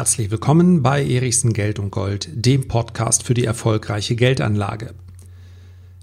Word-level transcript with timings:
Herzlich 0.00 0.30
willkommen 0.30 0.82
bei 0.82 1.06
Erichsen 1.06 1.52
Geld 1.52 1.78
und 1.78 1.90
Gold, 1.90 2.30
dem 2.32 2.68
Podcast 2.68 3.22
für 3.22 3.34
die 3.34 3.44
erfolgreiche 3.44 4.16
Geldanlage. 4.16 4.94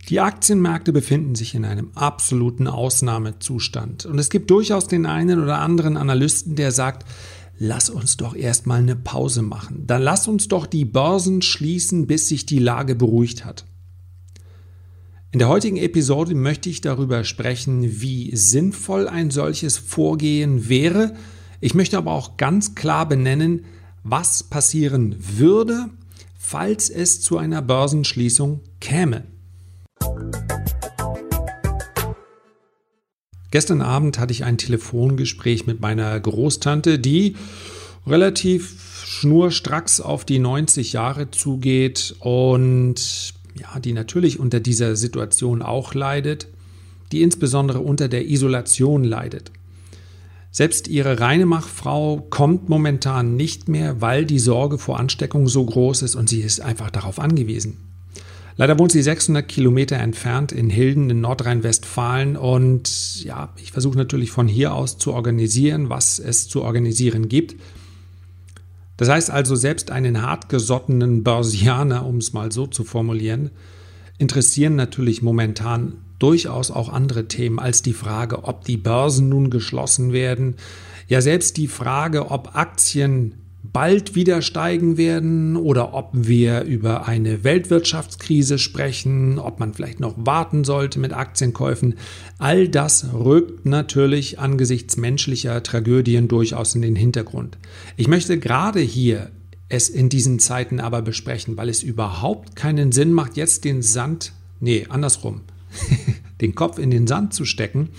Die 0.10 0.20
Aktienmärkte 0.20 0.94
befinden 0.94 1.34
sich 1.34 1.56
in 1.56 1.66
einem 1.66 1.90
absoluten 1.96 2.68
Ausnahmezustand 2.68 4.06
und 4.06 4.20
es 4.20 4.30
gibt 4.30 4.52
durchaus 4.52 4.88
den 4.88 5.08
einen 5.08 5.42
oder 5.42 5.58
anderen 5.62 5.98
Analysten, 5.98 6.56
der 6.56 6.72
sagt, 6.72 7.08
lass 7.58 7.90
uns 7.90 8.18
doch 8.18 8.36
erstmal 8.36 8.82
eine 8.82 8.96
Pause 8.96 9.42
machen. 9.42 9.88
Dann 9.88 10.04
lass 10.04 10.28
uns 10.28 10.48
doch 10.48 10.68
die 10.68 10.86
Börsen 10.86 11.42
schließen, 11.42 12.06
bis 12.06 12.28
sich 12.28 12.46
die 12.46 12.60
Lage 12.60 12.94
beruhigt 12.94 13.46
hat. 13.46 13.66
In 15.32 15.40
der 15.40 15.50
heutigen 15.50 15.78
Episode 15.78 16.36
möchte 16.36 16.70
ich 16.70 16.82
darüber 16.82 17.24
sprechen, 17.24 18.00
wie 18.00 18.36
sinnvoll 18.36 19.08
ein 19.08 19.32
solches 19.32 19.80
Vorgehen 19.80 20.70
wäre. 20.70 21.16
Ich 21.62 21.74
möchte 21.74 21.98
aber 21.98 22.12
auch 22.12 22.38
ganz 22.38 22.76
klar 22.76 23.08
benennen, 23.08 23.66
was 24.10 24.44
passieren 24.44 25.16
würde, 25.20 25.90
falls 26.38 26.90
es 26.90 27.22
zu 27.22 27.38
einer 27.38 27.62
Börsenschließung 27.62 28.62
käme. 28.80 29.24
Gestern 33.52 33.82
Abend 33.82 34.20
hatte 34.20 34.32
ich 34.32 34.44
ein 34.44 34.58
Telefongespräch 34.58 35.68
mit 35.68 35.82
meiner 35.82 36.18
Großtante, 36.20 37.00
die 37.00 37.36
relativ 38.06 39.04
schnurstracks 39.06 40.00
auf 40.00 40.26
die 40.26 40.40
90 40.40 40.94
Jahre 40.94 41.32
zugeht 41.32 42.16
und 42.20 43.34
ja, 43.60 43.80
die 43.80 43.94
natürlich 43.94 44.40
unter 44.40 44.60
dieser 44.60 44.96
Situation 44.96 45.62
auch 45.62 45.94
leidet, 45.94 46.48
die 47.12 47.22
insbesondere 47.22 47.80
unter 47.80 48.08
der 48.08 48.28
Isolation 48.30 49.04
leidet. 49.04 49.52
Selbst 50.58 50.88
ihre 50.88 51.20
Reinemachfrau 51.20 52.26
kommt 52.32 52.68
momentan 52.68 53.36
nicht 53.36 53.70
mehr, 53.70 54.02
weil 54.02 54.26
die 54.26 54.40
Sorge 54.40 54.80
vor 54.80 55.00
Ansteckung 55.00 55.48
so 55.48 55.64
groß 55.64 56.02
ist 56.02 56.16
und 56.16 56.30
sie 56.30 56.42
ist 56.42 56.62
einfach 56.62 56.90
darauf 56.90 57.20
angewiesen. 57.20 57.78
Leider 58.56 58.80
wohnt 58.80 58.92
sie 58.92 59.04
600 59.04 59.48
Kilometer 59.48 59.98
entfernt 59.98 60.52
in 60.52 60.72
Hilden 60.72 61.12
in 61.12 61.22
Nordrhein-Westfalen 61.22 62.36
und 62.36 63.24
ja, 63.24 63.54
ich 63.58 63.72
versuche 63.72 64.00
natürlich 64.00 64.32
von 64.32 64.48
hier 64.48 64.74
aus 64.74 64.98
zu 64.98 65.14
organisieren, 65.14 65.90
was 65.90 66.18
es 66.18 66.48
zu 66.48 66.64
organisieren 66.64 67.30
gibt. 67.30 67.56
Das 68.98 69.10
heißt 69.10 69.30
also, 69.30 69.54
selbst 69.54 69.92
einen 69.92 70.24
hartgesottenen 70.24 71.22
Börsianer, 71.22 72.04
um 72.04 72.18
es 72.18 72.34
mal 72.34 72.52
so 72.52 72.66
zu 72.66 72.84
formulieren, 72.84 73.52
interessieren 74.18 74.76
natürlich 74.76 75.22
momentan 75.22 75.98
durchaus 76.20 76.72
auch 76.72 76.90
andere 76.90 77.28
Themen 77.28 77.60
als 77.60 77.82
die 77.82 77.94
Frage, 77.94 78.44
ob 78.44 78.64
die 78.66 78.78
Börsen 78.78 79.30
nun 79.30 79.50
geschlossen 79.50 80.14
werden. 80.14 80.56
Ja, 81.08 81.22
selbst 81.22 81.58
die 81.58 81.68
Frage, 81.68 82.32
ob 82.32 82.56
Aktien 82.56 83.36
bald 83.74 84.16
wieder 84.16 84.42
steigen 84.42 84.98
werden 84.98 85.56
oder 85.56 85.94
ob 85.94 86.10
wir 86.14 86.64
über 86.64 87.08
eine 87.08 87.44
Weltwirtschaftskrise 87.44 88.60
sprechen, 88.60 89.40
ob 89.40 89.60
man 89.60 89.74
vielleicht 89.74 90.00
noch 90.00 90.16
warten 90.18 90.64
sollte 90.64 91.00
mit 91.00 91.14
Aktienkäufen. 91.14 91.96
All 92.38 92.68
das 92.68 93.14
rückt 93.14 93.66
natürlich 93.66 94.40
angesichts 94.40 94.98
menschlicher 94.98 95.62
Tragödien 95.64 96.28
durchaus 96.28 96.76
in 96.76 96.82
den 96.82 96.96
Hintergrund. 96.96 97.58
Ich 97.98 98.08
möchte 98.08 98.40
gerade 98.40 98.80
hier 98.80 99.32
es 99.70 99.90
in 99.90 100.10
diesen 100.10 100.40
Zeiten 100.40 100.80
aber 100.80 101.02
besprechen, 101.02 101.58
weil 101.58 101.70
es 101.70 101.84
überhaupt 101.84 102.56
keinen 102.56 102.92
Sinn 102.92 103.12
macht, 103.12 103.36
jetzt 103.36 103.66
den 103.66 103.82
Sand, 103.82 104.32
nee, 104.60 104.86
andersrum, 104.90 105.42
den 106.42 106.56
Kopf 106.56 106.78
in 106.78 106.92
den 106.92 107.08
Sand 107.08 107.34
zu 107.34 107.46
stecken 107.46 107.90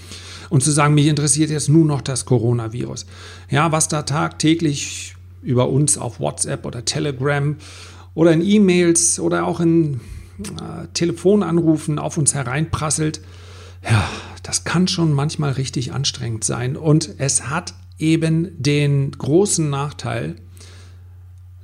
und 0.51 0.63
zu 0.63 0.71
sagen, 0.71 0.95
mich 0.95 1.07
interessiert 1.07 1.51
jetzt 1.51 1.69
nur 1.69 1.85
noch 1.85 2.01
das 2.01 2.25
Coronavirus. 2.25 3.07
Ja, 3.51 3.73
was 3.73 3.89
da 3.89 4.03
tagtäglich 4.03 5.15
über 5.43 5.69
uns 5.69 5.99
auf 5.99 6.21
WhatsApp 6.21 6.65
oder 6.67 6.85
Telegram 6.85 7.57
oder 8.15 8.33
in 8.33 8.43
E-Mails 8.43 9.21
oder 9.21 9.47
auch 9.47 9.61
in 9.61 10.01
äh, 10.41 10.87
Telefonanrufen 10.95 11.99
auf 11.99 12.19
uns 12.19 12.35
hereinprasselt, 12.35 13.21
ja, 13.89 14.09
das 14.43 14.65
kann 14.65 14.89
schon 14.89 15.13
manchmal 15.13 15.53
richtig 15.53 15.93
anstrengend 15.93 16.45
sein. 16.45 16.77
Und 16.77 17.15
es 17.19 17.49
hat 17.49 17.75
eben 17.99 18.51
den 18.61 19.13
großen 19.13 19.69
Nachteil, 19.69 20.37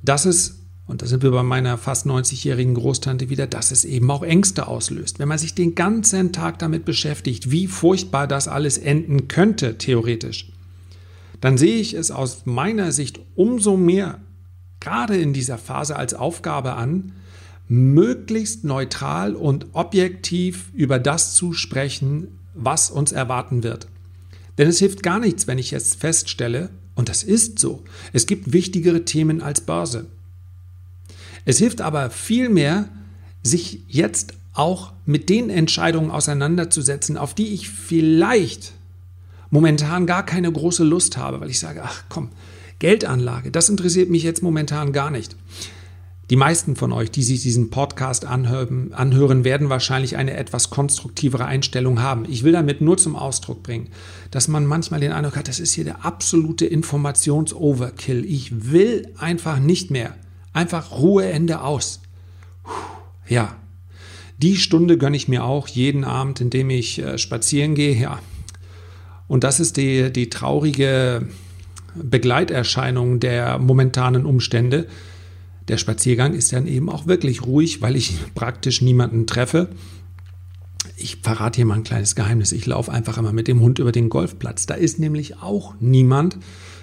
dass 0.03 0.25
es, 0.25 0.59
und 0.87 1.01
da 1.01 1.07
sind 1.07 1.23
wir 1.23 1.31
bei 1.31 1.43
meiner 1.43 1.77
fast 1.77 2.05
90-jährigen 2.05 2.75
Großtante 2.75 3.29
wieder, 3.29 3.47
dass 3.47 3.71
es 3.71 3.85
eben 3.85 4.09
auch 4.11 4.21
Ängste 4.21 4.67
auslöst. 4.67 5.17
Wenn 5.17 5.27
man 5.27 5.39
sich 5.39 5.55
den 5.55 5.73
ganzen 5.73 6.31
Tag 6.31 6.59
damit 6.59 6.85
beschäftigt, 6.85 7.49
wie 7.49 7.67
furchtbar 7.67 8.27
das 8.27 8.47
alles 8.47 8.77
enden 8.77 9.27
könnte, 9.27 9.77
theoretisch, 9.79 10.51
dann 11.41 11.57
sehe 11.57 11.79
ich 11.79 11.95
es 11.95 12.11
aus 12.11 12.45
meiner 12.45 12.91
Sicht 12.91 13.19
umso 13.35 13.77
mehr, 13.77 14.19
gerade 14.79 15.17
in 15.17 15.33
dieser 15.33 15.57
Phase, 15.57 15.95
als 15.95 16.13
Aufgabe 16.13 16.73
an, 16.73 17.13
möglichst 17.67 18.63
neutral 18.63 19.35
und 19.35 19.67
objektiv 19.73 20.69
über 20.73 20.99
das 20.99 21.33
zu 21.33 21.53
sprechen, 21.53 22.27
was 22.53 22.91
uns 22.91 23.11
erwarten 23.11 23.63
wird. 23.63 23.87
Denn 24.59 24.67
es 24.67 24.79
hilft 24.79 25.01
gar 25.01 25.19
nichts, 25.19 25.47
wenn 25.47 25.57
ich 25.57 25.71
jetzt 25.71 25.99
feststelle, 25.99 26.69
und 26.93 27.09
das 27.09 27.23
ist 27.23 27.59
so, 27.59 27.83
es 28.13 28.25
gibt 28.25 28.53
wichtigere 28.53 29.03
Themen 29.03 29.41
als 29.41 29.61
Börse. 29.61 30.05
Es 31.45 31.59
hilft 31.59 31.81
aber 31.81 32.09
vielmehr, 32.09 32.89
sich 33.43 33.83
jetzt 33.87 34.33
auch 34.53 34.93
mit 35.05 35.29
den 35.29 35.49
Entscheidungen 35.49 36.09
auseinanderzusetzen, 36.09 37.17
auf 37.17 37.33
die 37.33 37.53
ich 37.53 37.69
vielleicht 37.69 38.73
momentan 39.51 40.07
gar 40.07 40.25
keine 40.25 40.51
große 40.51 40.83
Lust 40.83 41.17
habe, 41.17 41.39
weil 41.39 41.49
ich 41.49 41.59
sage, 41.59 41.81
ach 41.83 42.03
komm, 42.09 42.29
Geldanlage, 42.79 43.51
das 43.51 43.69
interessiert 43.69 44.09
mich 44.09 44.23
jetzt 44.23 44.41
momentan 44.41 44.91
gar 44.91 45.11
nicht. 45.11 45.35
Die 46.31 46.35
meisten 46.35 46.75
von 46.75 46.91
euch, 46.91 47.11
die 47.11 47.21
sich 47.21 47.43
diesen 47.43 47.69
Podcast 47.69 48.25
anhören, 48.25 48.93
anhören, 48.93 49.43
werden 49.43 49.69
wahrscheinlich 49.69 50.17
eine 50.17 50.35
etwas 50.35 50.71
konstruktivere 50.71 51.45
Einstellung 51.45 52.01
haben. 52.01 52.25
Ich 52.27 52.43
will 52.43 52.53
damit 52.53 52.81
nur 52.81 52.97
zum 52.97 53.15
Ausdruck 53.15 53.61
bringen, 53.61 53.89
dass 54.31 54.47
man 54.47 54.65
manchmal 54.65 54.99
den 54.99 55.11
Eindruck 55.11 55.35
hat, 55.35 55.47
das 55.47 55.59
ist 55.59 55.73
hier 55.73 55.83
der 55.83 56.03
absolute 56.03 56.65
Informations-Overkill. 56.65 58.25
Ich 58.25 58.71
will 58.71 59.07
einfach 59.19 59.59
nicht 59.59 59.91
mehr. 59.91 60.15
Einfach 60.55 60.91
Ruhe, 60.91 61.25
Ende 61.25 61.59
aus. 61.59 61.99
Ja, 63.27 63.57
die 64.37 64.55
Stunde 64.55 64.97
gönne 64.97 65.17
ich 65.17 65.27
mir 65.27 65.43
auch 65.43 65.67
jeden 65.67 66.05
Abend, 66.05 66.39
indem 66.39 66.69
ich 66.69 66.97
äh, 66.99 67.17
spazieren 67.17 67.75
gehe. 67.75 67.93
Ja, 67.93 68.19
und 69.27 69.43
das 69.43 69.59
ist 69.59 69.75
die, 69.75 70.13
die 70.13 70.29
traurige 70.29 71.27
Begleiterscheinung 71.93 73.19
der 73.19 73.59
momentanen 73.59 74.25
Umstände. 74.25 74.87
Der 75.67 75.77
Spaziergang 75.77 76.33
ist 76.33 76.53
dann 76.53 76.67
eben 76.67 76.89
auch 76.89 77.05
wirklich 77.05 77.45
ruhig, 77.45 77.81
weil 77.81 77.97
ich 77.97 78.13
praktisch 78.33 78.81
niemanden 78.81 79.27
treffe. 79.27 79.67
Ich 81.05 81.17
verrate 81.17 81.57
hier 81.57 81.67
mal 81.67 81.75
ein 81.75 81.83
kleines 81.83 82.15
Geheimnis. 82.15 82.51
Ich 82.51 82.65
laufe 82.65 82.91
einfach 82.91 83.19
immer 83.19 83.31
mit 83.31 83.47
dem 83.47 83.59
Hund 83.59 83.77
über 83.77 83.91
den 83.91 84.09
Golfplatz. 84.09 84.65
Da 84.65 84.73
ist 84.73 84.97
nämlich 84.97 85.39
auch 85.39 85.75
niemand. 85.79 86.39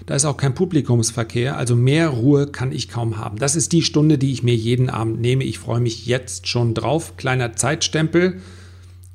Da 0.07 0.15
ist 0.15 0.25
auch 0.27 0.37
kein 0.37 0.55
Publikumsverkehr. 0.55 1.57
Also 1.57 1.75
mehr 1.75 2.09
Ruhe 2.09 2.47
kann 2.47 2.71
ich 2.71 2.89
kaum 2.89 3.19
haben. 3.19 3.39
Das 3.39 3.57
ist 3.57 3.73
die 3.73 3.83
Stunde, 3.83 4.19
die 4.19 4.31
ich 4.31 4.45
mir 4.45 4.55
jeden 4.55 4.91
Abend 4.91 5.21
nehme. 5.21 5.43
Ich 5.43 5.59
freue 5.59 5.81
mich 5.81 6.07
jetzt 6.07 6.47
schon 6.47 6.73
drauf. 6.73 7.17
Kleiner 7.17 7.57
Zeitstempel. 7.57 8.39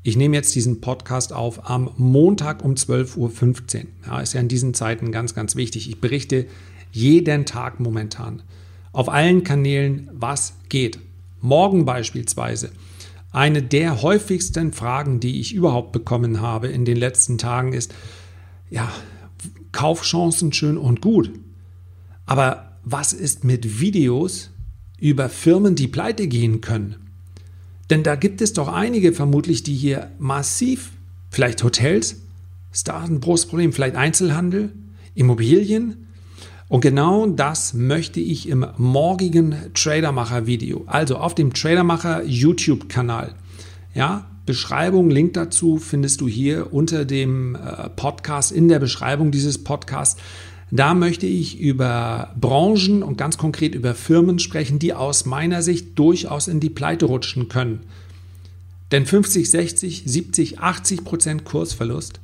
Ich 0.04 0.18
nehme 0.18 0.36
jetzt 0.36 0.54
diesen 0.56 0.82
Podcast 0.82 1.32
auf 1.32 1.70
am 1.70 1.90
Montag 1.96 2.62
um 2.66 2.74
12.15 2.74 3.16
Uhr. 3.18 3.86
Ja, 4.08 4.20
ist 4.20 4.34
ja 4.34 4.42
in 4.42 4.50
diesen 4.50 4.74
Zeiten 4.74 5.14
ganz, 5.14 5.34
ganz 5.34 5.56
wichtig. 5.56 5.88
Ich 5.88 6.02
berichte 6.02 6.48
jeden 6.92 7.46
Tag 7.46 7.80
momentan 7.80 8.44
auf 8.92 9.08
allen 9.08 9.46
Kanälen, 9.46 10.10
was 10.12 10.56
geht. 10.68 11.00
Morgen 11.40 11.86
beispielsweise. 11.86 12.72
Eine 13.32 13.62
der 13.62 14.02
häufigsten 14.02 14.74
Fragen, 14.74 15.20
die 15.20 15.40
ich 15.40 15.54
überhaupt 15.54 15.92
bekommen 15.92 16.42
habe 16.42 16.68
in 16.68 16.86
den 16.86 16.98
letzten 16.98 17.38
Tagen 17.38 17.74
ist, 17.74 17.94
ja, 18.70 18.92
Kaufchancen 19.72 20.54
schön 20.54 20.78
und 20.78 21.02
gut. 21.02 21.32
Aber 22.26 22.78
was 22.84 23.14
ist 23.14 23.44
mit 23.44 23.80
Videos 23.80 24.52
über 25.00 25.30
Firmen, 25.30 25.76
die 25.76 25.88
pleite 25.88 26.28
gehen 26.28 26.62
können? 26.62 26.96
Denn 27.90 28.04
da 28.04 28.16
gibt 28.16 28.42
es 28.42 28.54
doch 28.54 28.68
einige 28.68 29.14
vermutlich, 29.14 29.64
die 29.64 29.76
hier 29.76 30.12
massiv, 30.20 30.92
vielleicht 31.30 31.64
Hotels, 31.64 32.22
ist 32.74 32.88
da 32.88 33.00
ein 33.02 33.22
großes 33.22 33.48
Problem, 33.48 33.72
vielleicht 33.72 33.96
Einzelhandel, 33.96 34.74
Immobilien. 35.16 36.07
Und 36.70 36.82
genau 36.82 37.28
das 37.28 37.74
möchte 37.74 38.20
ich 38.20 38.50
im 38.50 38.66
morgigen 38.78 39.56
Tradermacher-Video, 39.74 40.84
also 40.86 41.18
auf 41.18 41.34
dem 41.34 41.54
Tradermacher 41.54 42.24
YouTube-Kanal. 42.26 43.36
Ja, 43.94 44.26
Beschreibung, 44.46 45.10
Link 45.10 45.34
dazu 45.34 45.78
findest 45.78 46.22
du 46.22 46.28
hier 46.28 46.74
unter 46.74 47.06
dem 47.06 47.56
äh, 47.56 47.90
Podcast, 47.90 48.52
in 48.52 48.68
der 48.68 48.80
Beschreibung 48.80 49.32
dieses 49.32 49.64
Podcasts. 49.64 50.22
Da 50.70 50.94
möchte 50.94 51.26
ich 51.26 51.60
über 51.60 52.34
Branchen 52.40 53.02
und 53.02 53.18
ganz 53.18 53.38
konkret 53.38 53.74
über 53.74 53.96
Firmen 53.96 54.40
sprechen, 54.40 54.80
die 54.80 54.94
aus 54.94 55.26
meiner 55.26 55.62
Sicht 55.62 55.98
durchaus 55.98 56.50
in 56.50 56.60
die 56.60 56.70
Pleite 56.70 57.06
rutschen 57.06 57.48
können. 57.48 57.82
Denn 58.92 59.06
50, 59.06 59.50
60, 59.50 60.04
70, 60.06 60.60
80 60.60 61.04
Prozent 61.06 61.46
Kursverlust 61.46 62.20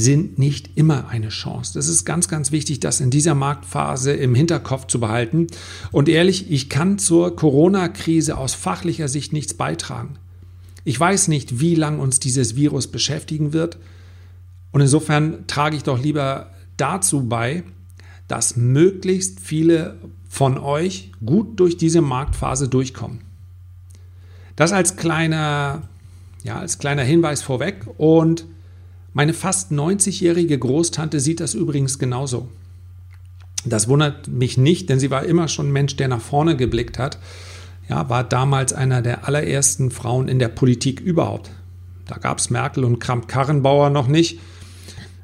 sind 0.00 0.38
nicht 0.38 0.76
immer 0.76 1.08
eine 1.08 1.28
Chance. 1.28 1.74
Das 1.74 1.88
ist 1.88 2.04
ganz, 2.04 2.28
ganz 2.28 2.50
wichtig, 2.52 2.80
das 2.80 3.00
in 3.00 3.10
dieser 3.10 3.34
Marktphase 3.34 4.12
im 4.12 4.34
Hinterkopf 4.34 4.86
zu 4.86 5.00
behalten. 5.00 5.46
Und 5.92 6.08
ehrlich, 6.08 6.50
ich 6.50 6.68
kann 6.68 6.98
zur 6.98 7.36
Corona-Krise 7.36 8.36
aus 8.36 8.54
fachlicher 8.54 9.08
Sicht 9.08 9.32
nichts 9.32 9.54
beitragen. 9.54 10.14
Ich 10.84 10.98
weiß 10.98 11.28
nicht, 11.28 11.60
wie 11.60 11.74
lange 11.74 12.00
uns 12.00 12.20
dieses 12.20 12.56
Virus 12.56 12.86
beschäftigen 12.86 13.52
wird. 13.52 13.78
Und 14.72 14.80
insofern 14.80 15.46
trage 15.46 15.76
ich 15.76 15.82
doch 15.82 16.00
lieber 16.02 16.50
dazu 16.76 17.28
bei, 17.28 17.62
dass 18.28 18.56
möglichst 18.56 19.40
viele 19.40 19.98
von 20.28 20.56
euch 20.56 21.10
gut 21.24 21.58
durch 21.60 21.76
diese 21.76 22.00
Marktphase 22.00 22.68
durchkommen. 22.68 23.20
Das 24.56 24.72
als 24.72 24.96
kleiner, 24.96 25.88
ja, 26.44 26.58
als 26.58 26.78
kleiner 26.78 27.02
Hinweis 27.02 27.42
vorweg. 27.42 27.86
Und 27.98 28.46
meine 29.12 29.34
fast 29.34 29.72
90-jährige 29.72 30.58
Großtante 30.58 31.20
sieht 31.20 31.40
das 31.40 31.54
übrigens 31.54 31.98
genauso. 31.98 32.48
Das 33.64 33.88
wundert 33.88 34.28
mich 34.28 34.56
nicht, 34.56 34.88
denn 34.88 35.00
sie 35.00 35.10
war 35.10 35.24
immer 35.24 35.48
schon 35.48 35.68
ein 35.68 35.72
Mensch, 35.72 35.96
der 35.96 36.08
nach 36.08 36.20
vorne 36.20 36.56
geblickt 36.56 36.98
hat. 36.98 37.18
Ja, 37.88 38.08
war 38.08 38.24
damals 38.24 38.72
einer 38.72 39.02
der 39.02 39.26
allerersten 39.26 39.90
Frauen 39.90 40.28
in 40.28 40.38
der 40.38 40.48
Politik 40.48 41.00
überhaupt. 41.00 41.50
Da 42.06 42.16
gab 42.16 42.38
es 42.38 42.50
Merkel 42.50 42.84
und 42.84 43.00
Kramp-Karrenbauer 43.00 43.90
noch 43.90 44.06
nicht. 44.06 44.38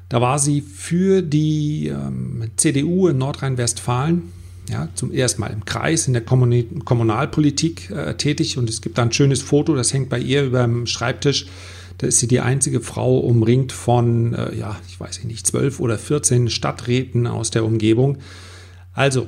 Da 0.09 0.21
war 0.21 0.39
sie 0.39 0.61
für 0.61 1.21
die 1.21 1.87
ähm, 1.87 2.49
CDU 2.55 3.07
in 3.07 3.17
Nordrhein-Westfalen 3.17 4.33
ja, 4.69 4.89
zum 4.95 5.11
ersten 5.11 5.41
Mal 5.41 5.51
im 5.51 5.65
Kreis 5.65 6.07
in 6.07 6.13
der 6.13 6.23
Kommun 6.23 6.83
Kommunalpolitik 6.83 7.89
äh, 7.89 8.15
tätig 8.15 8.57
und 8.57 8.69
es 8.69 8.81
gibt 8.81 8.97
da 8.97 9.03
ein 9.03 9.11
schönes 9.11 9.41
Foto, 9.41 9.75
das 9.75 9.93
hängt 9.93 10.09
bei 10.09 10.19
ihr 10.19 10.43
über 10.43 10.61
dem 10.63 10.87
Schreibtisch. 10.87 11.47
Da 11.97 12.07
ist 12.07 12.19
sie 12.19 12.27
die 12.27 12.41
einzige 12.41 12.81
Frau 12.81 13.17
umringt 13.19 13.71
von, 13.71 14.33
äh, 14.33 14.55
ja, 14.55 14.79
ich 14.87 14.99
weiß 14.99 15.23
nicht, 15.23 15.47
zwölf 15.47 15.79
oder 15.79 15.97
14 15.97 16.49
Stadträten 16.49 17.25
aus 17.27 17.49
der 17.49 17.65
Umgebung. 17.65 18.19
Also, 18.93 19.27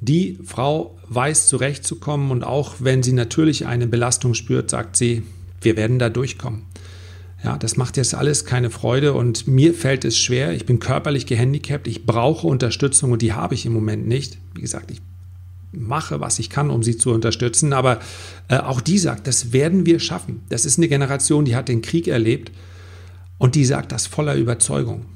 die 0.00 0.38
Frau 0.44 0.98
weiß 1.08 1.46
zurechtzukommen 1.48 2.30
und 2.30 2.44
auch 2.44 2.76
wenn 2.80 3.02
sie 3.02 3.12
natürlich 3.12 3.66
eine 3.66 3.86
Belastung 3.86 4.34
spürt, 4.34 4.70
sagt 4.70 4.96
sie, 4.96 5.22
wir 5.60 5.76
werden 5.76 5.98
da 5.98 6.08
durchkommen. 6.08 6.62
Ja, 7.44 7.58
das 7.58 7.76
macht 7.76 7.96
jetzt 7.96 8.14
alles 8.14 8.44
keine 8.44 8.70
Freude 8.70 9.12
und 9.14 9.46
mir 9.46 9.74
fällt 9.74 10.04
es 10.04 10.16
schwer. 10.16 10.52
Ich 10.52 10.64
bin 10.64 10.78
körperlich 10.78 11.26
gehandicapt, 11.26 11.88
ich 11.88 12.06
brauche 12.06 12.46
Unterstützung 12.46 13.12
und 13.12 13.22
die 13.22 13.32
habe 13.32 13.54
ich 13.54 13.66
im 13.66 13.72
Moment 13.72 14.06
nicht. 14.06 14.38
Wie 14.54 14.60
gesagt, 14.60 14.90
ich 14.90 15.00
mache, 15.72 16.20
was 16.20 16.38
ich 16.38 16.50
kann, 16.50 16.70
um 16.70 16.82
sie 16.82 16.96
zu 16.96 17.10
unterstützen, 17.10 17.72
aber 17.72 17.98
äh, 18.48 18.58
auch 18.58 18.80
die 18.80 18.98
sagt, 18.98 19.26
das 19.26 19.52
werden 19.52 19.86
wir 19.86 19.98
schaffen. 19.98 20.42
Das 20.48 20.64
ist 20.64 20.78
eine 20.78 20.88
Generation, 20.88 21.44
die 21.44 21.56
hat 21.56 21.68
den 21.68 21.82
Krieg 21.82 22.08
erlebt 22.08 22.52
und 23.38 23.54
die 23.54 23.64
sagt 23.64 23.92
das 23.92 24.06
voller 24.06 24.36
Überzeugung. 24.36 25.06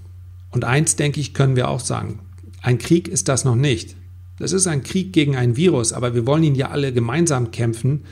Und 0.50 0.64
eins, 0.64 0.96
denke 0.96 1.20
ich, 1.20 1.34
können 1.34 1.56
wir 1.56 1.68
auch 1.68 1.80
sagen, 1.80 2.20
ein 2.62 2.78
Krieg 2.78 3.08
ist 3.08 3.28
das 3.28 3.44
noch 3.44 3.56
nicht. 3.56 3.96
Das 4.38 4.52
ist 4.52 4.66
ein 4.66 4.82
Krieg 4.82 5.12
gegen 5.12 5.36
ein 5.36 5.56
Virus, 5.56 5.92
aber 5.92 6.14
wir 6.14 6.26
wollen 6.26 6.42
ihn 6.42 6.54
ja 6.54 6.70
alle 6.70 6.92
gemeinsam 6.92 7.50
kämpfen. 7.50 8.04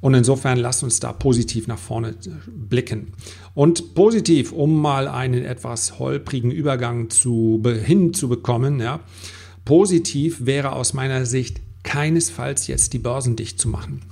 Und 0.00 0.14
insofern 0.14 0.58
lasst 0.58 0.82
uns 0.82 0.98
da 1.00 1.12
positiv 1.12 1.66
nach 1.66 1.78
vorne 1.78 2.14
blicken. 2.46 3.12
Und 3.54 3.94
positiv, 3.94 4.52
um 4.52 4.80
mal 4.80 5.08
einen 5.08 5.44
etwas 5.44 5.98
holprigen 5.98 6.50
Übergang 6.50 7.10
zu, 7.10 7.62
hinzubekommen, 7.64 8.80
ja, 8.80 9.00
positiv 9.64 10.46
wäre 10.46 10.72
aus 10.72 10.94
meiner 10.94 11.26
Sicht 11.26 11.60
keinesfalls 11.82 12.66
jetzt 12.66 12.92
die 12.92 12.98
Börsen 12.98 13.36
dicht 13.36 13.60
zu 13.60 13.68
machen. 13.68 14.02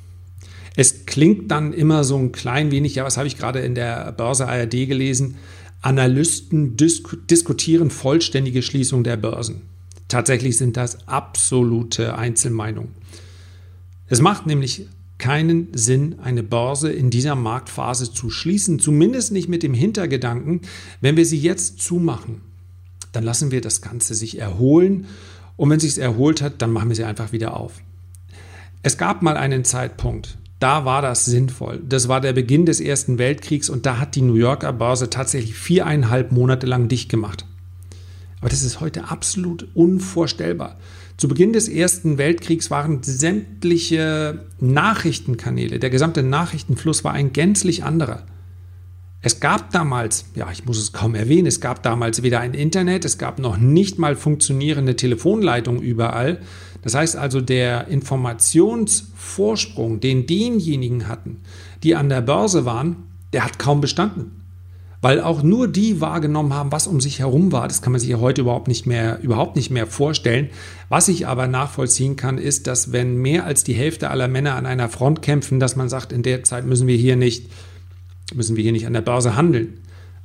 Es 0.77 1.07
klingt 1.07 1.51
dann 1.51 1.73
immer 1.73 2.05
so 2.05 2.17
ein 2.17 2.33
klein 2.33 2.71
wenig, 2.71 2.95
ja, 2.95 3.05
was 3.05 3.17
habe 3.17 3.27
ich 3.27 3.37
gerade 3.37 3.61
in 3.61 3.75
der 3.75 4.13
Börse 4.13 4.47
ARD 4.47 4.71
gelesen? 4.71 5.37
Analysten 5.83 6.77
disk 6.77 7.17
diskutieren 7.29 7.91
vollständige 7.91 8.63
Schließung 8.63 9.05
der 9.05 9.17
Börsen. 9.17 9.63
Tatsächlich 10.09 10.57
sind 10.57 10.77
das 10.77 11.07
absolute 11.09 12.17
Einzelmeinungen. 12.17 12.93
Es 14.07 14.21
macht 14.21 14.47
nämlich 14.47 14.87
keinen 15.19 15.69
Sinn, 15.73 16.21
eine 16.23 16.43
Börse 16.43 16.91
in 16.93 17.11
dieser 17.11 17.35
Marktphase 17.35 18.13
zu 18.13 18.31
schließen, 18.31 18.79
zumindest 18.79 19.33
nicht 19.33 19.49
mit 19.49 19.63
dem 19.63 19.75
Hintergedanken, 19.75 20.61
wenn 21.01 21.17
wir 21.17 21.27
sie 21.27 21.39
jetzt 21.39 21.81
zumachen, 21.81 22.41
dann 23.13 23.25
lassen 23.25 23.51
wir 23.51 23.61
das 23.61 23.83
Ganze 23.83 24.15
sich 24.15 24.39
erholen 24.39 25.07
und 25.59 25.69
wenn 25.69 25.81
sich 25.81 25.99
erholt 25.99 26.41
hat, 26.41 26.63
dann 26.63 26.73
machen 26.73 26.89
wir 26.89 26.97
sie 26.97 27.05
einfach 27.05 27.33
wieder 27.33 27.55
auf. 27.55 27.75
Es 28.83 28.97
gab 28.97 29.21
mal 29.21 29.37
einen 29.37 29.65
Zeitpunkt, 29.65 30.39
da 30.61 30.85
war 30.85 31.03
das 31.03 31.25
sinnvoll. 31.25 31.81
Das 31.87 32.09
war 32.09 32.21
der 32.21 32.33
Beginn 32.33 32.65
des 32.65 32.81
Ersten 32.81 33.19
Weltkriegs 33.19 33.69
und 33.69 33.85
da 33.85 33.99
hat 33.99 34.15
die 34.15 34.23
New 34.23 34.35
Yorker 34.35 34.73
Börse 34.73 35.11
tatsächlich 35.11 35.55
viereinhalb 35.55 36.33
Monate 36.33 36.67
lang 36.67 36.89
dicht 36.89 37.11
gemacht. 37.11 37.45
Aber 38.41 38.49
das 38.49 38.63
ist 38.63 38.81
heute 38.81 39.09
absolut 39.09 39.69
unvorstellbar. 39.75 40.77
Zu 41.17 41.27
Beginn 41.27 41.53
des 41.53 41.69
Ersten 41.69 42.19
Weltkriegs 42.19 42.71
waren 42.71 43.03
sämtliche 43.03 44.47
Nachrichtenkanäle, 44.61 45.81
der 45.81 45.91
gesamte 45.91 46.23
Nachrichtenfluss 46.23 47.03
war 47.03 47.13
ein 47.13 47.33
gänzlich 47.33 47.83
anderer. 47.83 48.23
Es 49.21 49.41
gab 49.41 49.73
damals, 49.73 50.27
ja, 50.35 50.49
ich 50.53 50.65
muss 50.65 50.79
es 50.79 50.93
kaum 50.93 51.17
erwähnen, 51.17 51.47
es 51.47 51.61
gab 51.61 51.83
damals 51.83 52.23
weder 52.23 52.39
ein 52.41 52.55
Internet, 52.55 53.05
es 53.05 53.19
gab 53.19 53.41
noch 53.41 53.57
nicht 53.57 53.99
mal 53.99 54.15
funktionierende 54.15 54.95
Telefonleitungen 54.95 55.83
überall. 55.83 56.41
Das 56.83 56.95
heißt 56.95 57.17
also, 57.17 57.41
der 57.41 57.89
Informationsvorsprung, 57.89 59.99
den 59.99 60.27
diejenigen 60.27 61.09
hatten, 61.09 61.41
die 61.83 61.97
an 61.97 62.09
der 62.09 62.21
Börse 62.21 62.65
waren, 62.65 63.09
der 63.33 63.45
hat 63.45 63.59
kaum 63.59 63.81
bestanden 63.81 64.39
weil 65.01 65.21
auch 65.21 65.43
nur 65.43 65.69
die 65.69 66.01
wahrgenommen 66.01 66.55
haben, 66.55 66.73
was 66.73 66.87
um 66.87 67.01
sich 67.01 67.21
herum 67.21 67.53
war. 67.53 67.69
Das 67.69 67.83
kann 67.83 67.93
man 67.93 68.01
sich 68.01 68.11
ja 68.11 68.19
heute 68.19 68.41
überhaupt 68.41 68.69
nicht 68.69 68.87
mehr, 68.87 69.21
überhaupt 69.21 69.55
nicht 69.55 69.71
mehr 69.71 69.87
vorstellen. 69.87 70.51
Was 70.89 71.09
ich 71.09 71.27
aber 71.27 71.47
nachvollziehen 71.47 72.17
kann, 72.17 72.39
ist, 72.39 72.67
dass 72.67 72.93
wenn 72.93 73.17
mehr 73.17 73.45
als 73.45 73.63
die 73.63 73.75
Hälfte 73.75 74.11
aller 74.11 74.29
Männer 74.29 74.57
an 74.57 74.67
einer 74.67 74.89
Front 74.89 75.23
kämpfen, 75.23 75.61
dass 75.61 75.77
man 75.77 75.89
sagt, 75.89 76.13
in 76.13 76.23
der 76.23 76.43
Zeit 76.43 76.67
müssen 76.67 76.89
wir 76.89 76.97
hier 76.97 77.17
nicht, 77.17 77.51
müssen 78.35 78.57
wir 78.57 78.63
hier 78.63 78.73
nicht 78.73 78.87
an 78.87 78.93
der 78.93 79.01
Börse 79.01 79.37
handeln. 79.37 79.81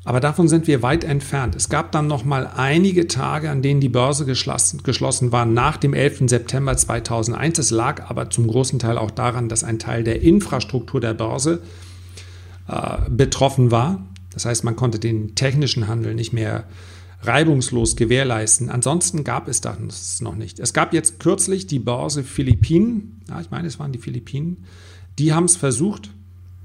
Aber 0.06 0.20
davon 0.20 0.50
sind 0.50 0.68
wir 0.68 0.82
weit 0.82 1.06
entfernt. 1.06 1.56
Es 1.56 1.70
gab 1.70 1.94
dann 1.94 2.08
noch 2.08 2.26
mal 2.26 2.52
einige 2.58 3.08
Tage, 3.08 3.50
an 3.50 3.62
denen 3.62 3.80
die 3.80 3.90
Börse 3.90 4.26
geschlossen, 4.26 4.84
geschlossen 4.84 5.32
war 5.32 5.46
nach 5.46 5.78
dem 5.78 5.94
11. 5.94 6.24
September 6.28 6.76
2001. 6.76 7.60
Es 7.60 7.72
lag 7.72 8.10
aber 8.10 8.30
zum 8.30 8.48
großen 8.48 8.80
Teil 8.80 8.98
auch 8.98 9.12
daran, 9.12 9.48
dass 9.48 9.64
ein 9.64 9.80
Teil 9.80 10.04
der 10.04 10.22
Infrastruktur 10.22 11.00
der 11.00 11.14
Börse 11.14 11.62
äh, 12.68 13.10
betroffen 13.10 13.72
war. 13.72 14.06
Das 14.34 14.46
heißt, 14.46 14.66
man 14.66 14.76
konnte 14.76 15.00
den 15.00 15.36
technischen 15.36 15.88
Handel 15.88 16.16
nicht 16.16 16.34
mehr 16.34 16.66
reibungslos 17.22 17.96
gewährleisten. 17.96 18.70
Ansonsten 18.70 19.24
gab 19.24 19.48
es 19.48 19.62
das 19.62 20.20
noch 20.20 20.36
nicht. 20.36 20.60
Es 20.60 20.74
gab 20.74 20.94
jetzt 20.94 21.22
kürzlich 21.22 21.68
die 21.68 21.80
Börse 21.80 22.24
Philippinen, 22.24 23.22
ja, 23.30 23.40
ich 23.40 23.52
meine, 23.52 23.70
es 23.70 23.80
waren 23.80 23.94
die 23.94 24.00
Philippinen, 24.00 24.66
die 25.18 25.32
haben 25.32 25.46
es 25.46 25.56
versucht, 25.56 26.10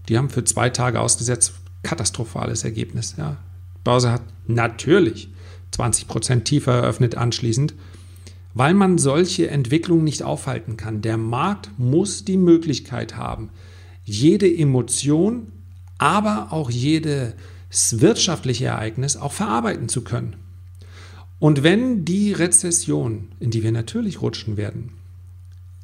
die 0.09 0.17
haben 0.17 0.31
für 0.31 0.45
zwei 0.45 0.71
Tage 0.71 1.01
ausgesetzt, 1.01 1.53
katastrophales 1.83 2.65
Ergebnis. 2.65 3.15
Ja. 3.19 3.37
Börse 3.85 4.11
hat 4.13 4.23
natürlich 4.47 5.29
20 5.73 6.09
Prozent 6.09 6.45
tiefer 6.47 6.73
eröffnet 6.73 7.17
anschließend, 7.17 7.75
weil 8.55 8.75
man 8.75 8.99
solche 8.99 9.49
Entwicklungen 9.51 10.05
nicht 10.05 10.23
aufhalten 10.23 10.77
kann. 10.77 11.03
Der 11.03 11.17
Markt 11.17 11.71
muss 11.79 12.25
die 12.25 12.37
Möglichkeit 12.37 13.17
haben, 13.17 13.51
jede 14.05 14.53
Emotion, 14.53 15.53
aber 15.99 16.49
auch 16.51 16.71
jede 16.71 17.35
wirtschaftliche 17.91 18.67
Ereignis 18.67 19.17
auch 19.17 19.33
verarbeiten 19.33 19.89
zu 19.89 20.03
können. 20.03 20.37
Und 21.39 21.63
wenn 21.63 22.05
die 22.05 22.33
Rezession, 22.33 23.29
in 23.39 23.51
die 23.51 23.63
wir 23.63 23.71
natürlich 23.71 24.23
rutschen 24.23 24.57
werden, 24.57 24.93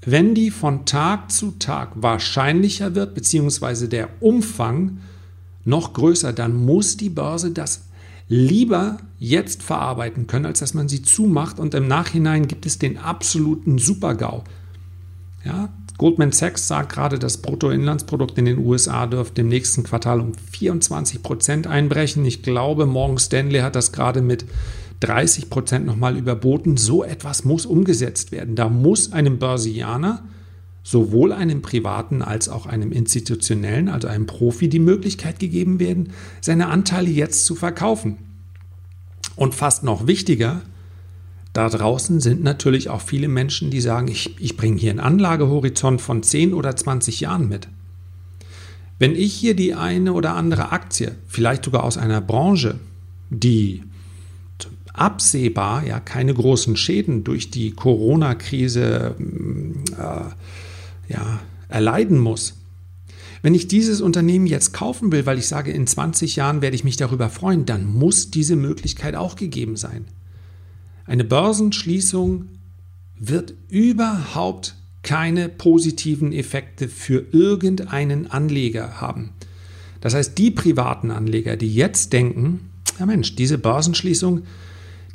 wenn 0.06 0.34
die 0.34 0.50
von 0.50 0.84
Tag 0.84 1.30
zu 1.30 1.52
Tag 1.52 1.90
wahrscheinlicher 1.94 2.94
wird, 2.94 3.14
beziehungsweise 3.14 3.88
der 3.88 4.08
Umfang 4.20 4.98
noch 5.64 5.92
größer, 5.92 6.32
dann 6.32 6.54
muss 6.54 6.96
die 6.96 7.10
Börse 7.10 7.50
das 7.50 7.86
lieber 8.28 8.98
jetzt 9.18 9.62
verarbeiten 9.62 10.26
können, 10.26 10.46
als 10.46 10.60
dass 10.60 10.74
man 10.74 10.88
sie 10.88 11.02
zumacht 11.02 11.58
und 11.58 11.74
im 11.74 11.88
Nachhinein 11.88 12.48
gibt 12.48 12.66
es 12.66 12.78
den 12.78 12.98
absoluten 12.98 13.78
Supergau. 13.78 14.44
Ja, 15.44 15.68
Goldman 15.98 16.32
Sachs 16.32 16.66
sagt 16.66 16.92
gerade, 16.92 17.18
das 17.18 17.38
Bruttoinlandsprodukt 17.38 18.36
in 18.38 18.46
den 18.46 18.58
USA 18.58 19.06
dürfte 19.06 19.42
im 19.42 19.48
nächsten 19.48 19.84
Quartal 19.84 20.20
um 20.20 20.32
24 20.34 21.22
Prozent 21.22 21.66
einbrechen. 21.66 22.24
Ich 22.24 22.42
glaube, 22.42 22.86
Morgan 22.86 23.18
Stanley 23.18 23.60
hat 23.60 23.76
das 23.76 23.92
gerade 23.92 24.20
mit 24.20 24.44
30 25.00 25.50
Prozent 25.50 25.86
nochmal 25.86 26.16
überboten. 26.16 26.76
So 26.76 27.04
etwas 27.04 27.44
muss 27.44 27.66
umgesetzt 27.66 28.32
werden. 28.32 28.56
Da 28.56 28.68
muss 28.68 29.12
einem 29.12 29.38
Börsianer, 29.38 30.24
sowohl 30.82 31.32
einem 31.32 31.62
privaten 31.62 32.22
als 32.22 32.48
auch 32.48 32.66
einem 32.66 32.92
institutionellen, 32.92 33.88
also 33.88 34.08
einem 34.08 34.26
Profi, 34.26 34.68
die 34.68 34.78
Möglichkeit 34.78 35.38
gegeben 35.38 35.80
werden, 35.80 36.10
seine 36.40 36.68
Anteile 36.68 37.10
jetzt 37.10 37.44
zu 37.46 37.54
verkaufen. 37.54 38.18
Und 39.36 39.54
fast 39.54 39.82
noch 39.82 40.06
wichtiger, 40.06 40.62
da 41.54 41.68
draußen 41.68 42.20
sind 42.20 42.42
natürlich 42.42 42.90
auch 42.90 43.00
viele 43.00 43.28
Menschen, 43.28 43.70
die 43.70 43.80
sagen, 43.80 44.08
ich, 44.08 44.36
ich 44.40 44.56
bringe 44.56 44.78
hier 44.78 44.90
einen 44.90 45.00
Anlagehorizont 45.00 46.00
von 46.00 46.22
10 46.22 46.52
oder 46.52 46.76
20 46.76 47.20
Jahren 47.20 47.48
mit. 47.48 47.68
Wenn 48.98 49.14
ich 49.14 49.32
hier 49.32 49.54
die 49.54 49.74
eine 49.74 50.12
oder 50.12 50.34
andere 50.34 50.72
Aktie, 50.72 51.14
vielleicht 51.26 51.64
sogar 51.64 51.84
aus 51.84 51.96
einer 51.96 52.20
Branche, 52.20 52.78
die 53.30 53.82
absehbar 54.94 55.84
ja 55.86 56.00
keine 56.00 56.32
großen 56.32 56.76
Schäden 56.76 57.24
durch 57.24 57.50
die 57.50 57.72
Corona-Krise 57.72 59.16
äh, 59.92 61.12
ja, 61.12 61.40
erleiden 61.68 62.18
muss. 62.18 62.54
Wenn 63.42 63.54
ich 63.54 63.68
dieses 63.68 64.00
Unternehmen 64.00 64.46
jetzt 64.46 64.72
kaufen 64.72 65.12
will, 65.12 65.26
weil 65.26 65.38
ich 65.38 65.48
sage, 65.48 65.70
in 65.70 65.86
20 65.86 66.36
Jahren 66.36 66.62
werde 66.62 66.76
ich 66.76 66.84
mich 66.84 66.96
darüber 66.96 67.28
freuen, 67.28 67.66
dann 67.66 67.84
muss 67.84 68.30
diese 68.30 68.56
Möglichkeit 68.56 69.16
auch 69.16 69.36
gegeben 69.36 69.76
sein. 69.76 70.06
Eine 71.04 71.24
Börsenschließung 71.24 72.46
wird 73.18 73.52
überhaupt 73.68 74.76
keine 75.02 75.50
positiven 75.50 76.32
Effekte 76.32 76.88
für 76.88 77.26
irgendeinen 77.32 78.30
Anleger 78.30 79.02
haben. 79.02 79.30
Das 80.00 80.14
heißt, 80.14 80.38
die 80.38 80.50
privaten 80.50 81.10
Anleger, 81.10 81.56
die 81.56 81.74
jetzt 81.74 82.12
denken, 82.12 82.70
ja 82.98 83.04
Mensch, 83.04 83.36
diese 83.36 83.58
Börsenschließung, 83.58 84.44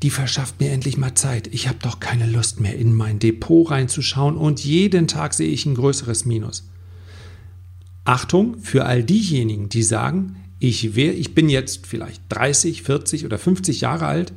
die 0.04 0.10
verschafft 0.10 0.60
mir 0.60 0.72
endlich 0.72 0.98
mal 0.98 1.16
Zeit. 1.16 1.48
Ich 1.54 1.68
habe 1.68 1.80
doch 1.82 2.00
keine 2.00 2.26
Lust 2.26 2.60
mehr 2.60 2.76
in 2.78 2.94
mein 2.94 3.20
Depot 3.20 3.70
reinzuschauen 3.70 4.38
und 4.38 4.64
jeden 4.64 5.08
Tag 5.08 5.34
sehe 5.34 5.50
ich 5.50 5.66
ein 5.66 5.76
größeres 5.76 6.26
Minus. 6.26 6.70
Achtung 8.06 8.58
für 8.60 8.86
all 8.86 9.04
diejenigen, 9.04 9.70
die 9.70 9.84
sagen, 9.84 10.38
ich, 10.60 10.96
wär, 10.96 11.18
ich 11.18 11.36
bin 11.36 11.50
jetzt 11.50 11.86
vielleicht 11.86 12.22
30, 12.30 12.84
40 12.84 13.26
oder 13.26 13.38
50 13.38 13.82
Jahre 13.82 14.08
alt, 14.08 14.34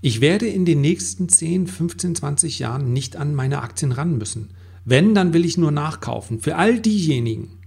ich 0.00 0.20
werde 0.20 0.46
in 0.46 0.64
den 0.64 0.80
nächsten 0.80 1.28
10, 1.28 1.66
15, 1.66 2.14
20 2.14 2.58
Jahren 2.60 2.92
nicht 2.92 3.16
an 3.16 3.34
meine 3.34 3.62
Aktien 3.62 3.92
ran 3.92 4.16
müssen. 4.16 4.50
Wenn, 4.84 5.14
dann 5.14 5.34
will 5.34 5.44
ich 5.44 5.58
nur 5.58 5.72
nachkaufen. 5.72 6.40
Für 6.40 6.56
all 6.56 6.80
diejenigen. 6.80 7.58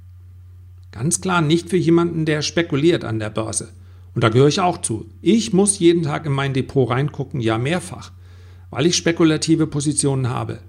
Ganz 0.91 1.21
klar 1.21 1.41
nicht 1.41 1.69
für 1.69 1.77
jemanden, 1.77 2.25
der 2.25 2.41
spekuliert 2.41 3.03
an 3.03 3.19
der 3.19 3.29
Börse. 3.29 3.69
Und 4.13 4.23
da 4.23 4.29
gehöre 4.29 4.47
ich 4.47 4.59
auch 4.59 4.81
zu. 4.81 5.05
Ich 5.21 5.53
muss 5.53 5.79
jeden 5.79 6.03
Tag 6.03 6.25
in 6.25 6.31
mein 6.31 6.53
Depot 6.53 6.89
reingucken, 6.89 7.39
ja 7.39 7.57
mehrfach, 7.57 8.11
weil 8.69 8.85
ich 8.85 8.97
spekulative 8.97 9.67
Positionen 9.67 10.29
habe. 10.29 10.59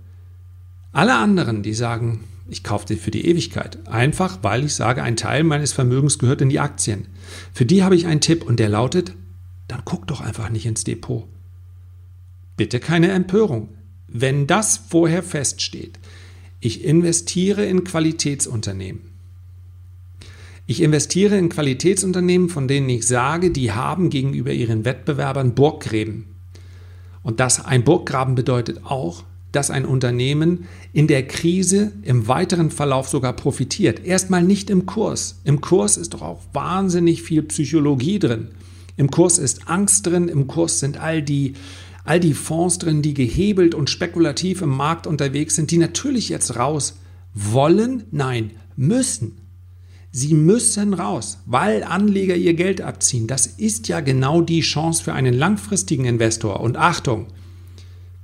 Alle 0.93 1.15
anderen, 1.15 1.63
die 1.63 1.75
sagen, 1.75 2.25
ich 2.49 2.63
kaufe 2.63 2.87
die 2.87 2.97
für 2.97 3.11
die 3.11 3.27
Ewigkeit, 3.27 3.89
einfach 3.89 4.39
weil 4.43 4.65
ich 4.65 4.75
sage, 4.75 5.03
ein 5.03 5.17
Teil 5.17 5.43
meines 5.43 5.73
Vermögens 5.73 6.19
gehört 6.19 6.41
in 6.41 6.51
die 6.51 6.61
Aktien. 6.61 7.07
Für 7.53 7.65
die 7.65 7.83
habe 7.83 7.97
ich 7.97 8.07
einen 8.07 8.21
Tipp 8.21 8.45
und 8.45 8.61
der 8.61 8.69
lautet, 8.69 9.15
dann 9.69 9.83
guck 9.85 10.07
doch 10.07 10.21
einfach 10.21 10.51
nicht 10.51 10.67
ins 10.67 10.85
Depot. 10.85 11.25
Bitte 12.57 12.79
keine 12.79 13.11
Empörung. 13.11 13.71
Wenn 14.07 14.47
das 14.47 14.77
vorher 14.77 15.23
feststeht, 15.23 15.99
ich 16.61 16.85
investiere 16.85 17.65
in 17.65 17.85
Qualitätsunternehmen. 17.85 19.12
Ich 20.73 20.81
investiere 20.81 21.37
in 21.37 21.51
Qualitätsunternehmen, 21.51 22.49
von 22.49 22.67
denen 22.67 22.89
ich 22.89 23.07
sage, 23.07 23.51
die 23.51 23.73
haben 23.73 24.09
gegenüber 24.09 24.53
ihren 24.53 24.87
Wettbewerbern 24.87 25.55
Burggräben. 25.55 26.25
Und 27.23 27.41
das 27.41 27.63
ein 27.63 27.85
Burggraben 27.85 28.37
bedeutet 28.37 28.81
auch, 28.87 29.25
dass 29.53 29.71
ein 29.71 29.85
Unternehmen 29.85 30.65
in 30.95 31.09
der 31.09 31.27
Krise 31.27 31.93
im 32.01 32.27
weiteren 32.27 32.71
Verlauf 32.71 33.07
sogar 33.11 33.35
profitiert. 33.35 34.03
Erstmal 34.03 34.43
nicht 34.43 34.71
im 34.71 34.87
Kurs. 34.87 35.43
Im 35.45 35.61
Kurs 35.61 35.99
ist 35.99 36.15
doch 36.15 36.23
auch 36.23 36.41
wahnsinnig 36.55 37.23
viel 37.23 37.43
Psychologie 37.43 38.19
drin. 38.19 38.49
Im 38.97 39.11
Kurs 39.11 39.37
ist 39.37 39.69
Angst 39.69 40.07
drin, 40.07 40.29
im 40.29 40.47
Kurs 40.47 40.81
sind 40.81 40.97
all 40.97 41.21
die 41.21 41.53
all 42.05 42.19
die 42.19 42.33
Fonds 42.33 42.79
drin, 42.79 43.03
die 43.03 43.13
gehebelt 43.13 43.75
und 43.75 43.91
spekulativ 43.91 44.63
im 44.63 44.71
Markt 44.71 45.07
unterwegs 45.07 45.55
sind, 45.55 45.71
die 45.71 45.77
natürlich 45.77 46.31
jetzt 46.31 46.57
raus 46.57 46.97
wollen, 47.35 48.05
nein, 48.11 48.53
müssen. 48.75 49.37
Sie 50.15 50.35
müssen 50.35 50.93
raus, 50.93 51.39
weil 51.47 51.83
Anleger 51.83 52.37
ihr 52.37 52.53
Geld 52.53 52.83
abziehen. 52.83 53.27
Das 53.27 53.47
ist 53.47 53.89
ja 53.89 54.01
genau 54.01 54.43
die 54.43 54.61
Chance 54.61 55.03
für 55.03 55.15
einen 55.15 55.33
langfristigen 55.33 56.05
Investor. 56.05 56.61
Und 56.61 56.77
Achtung, 56.77 57.29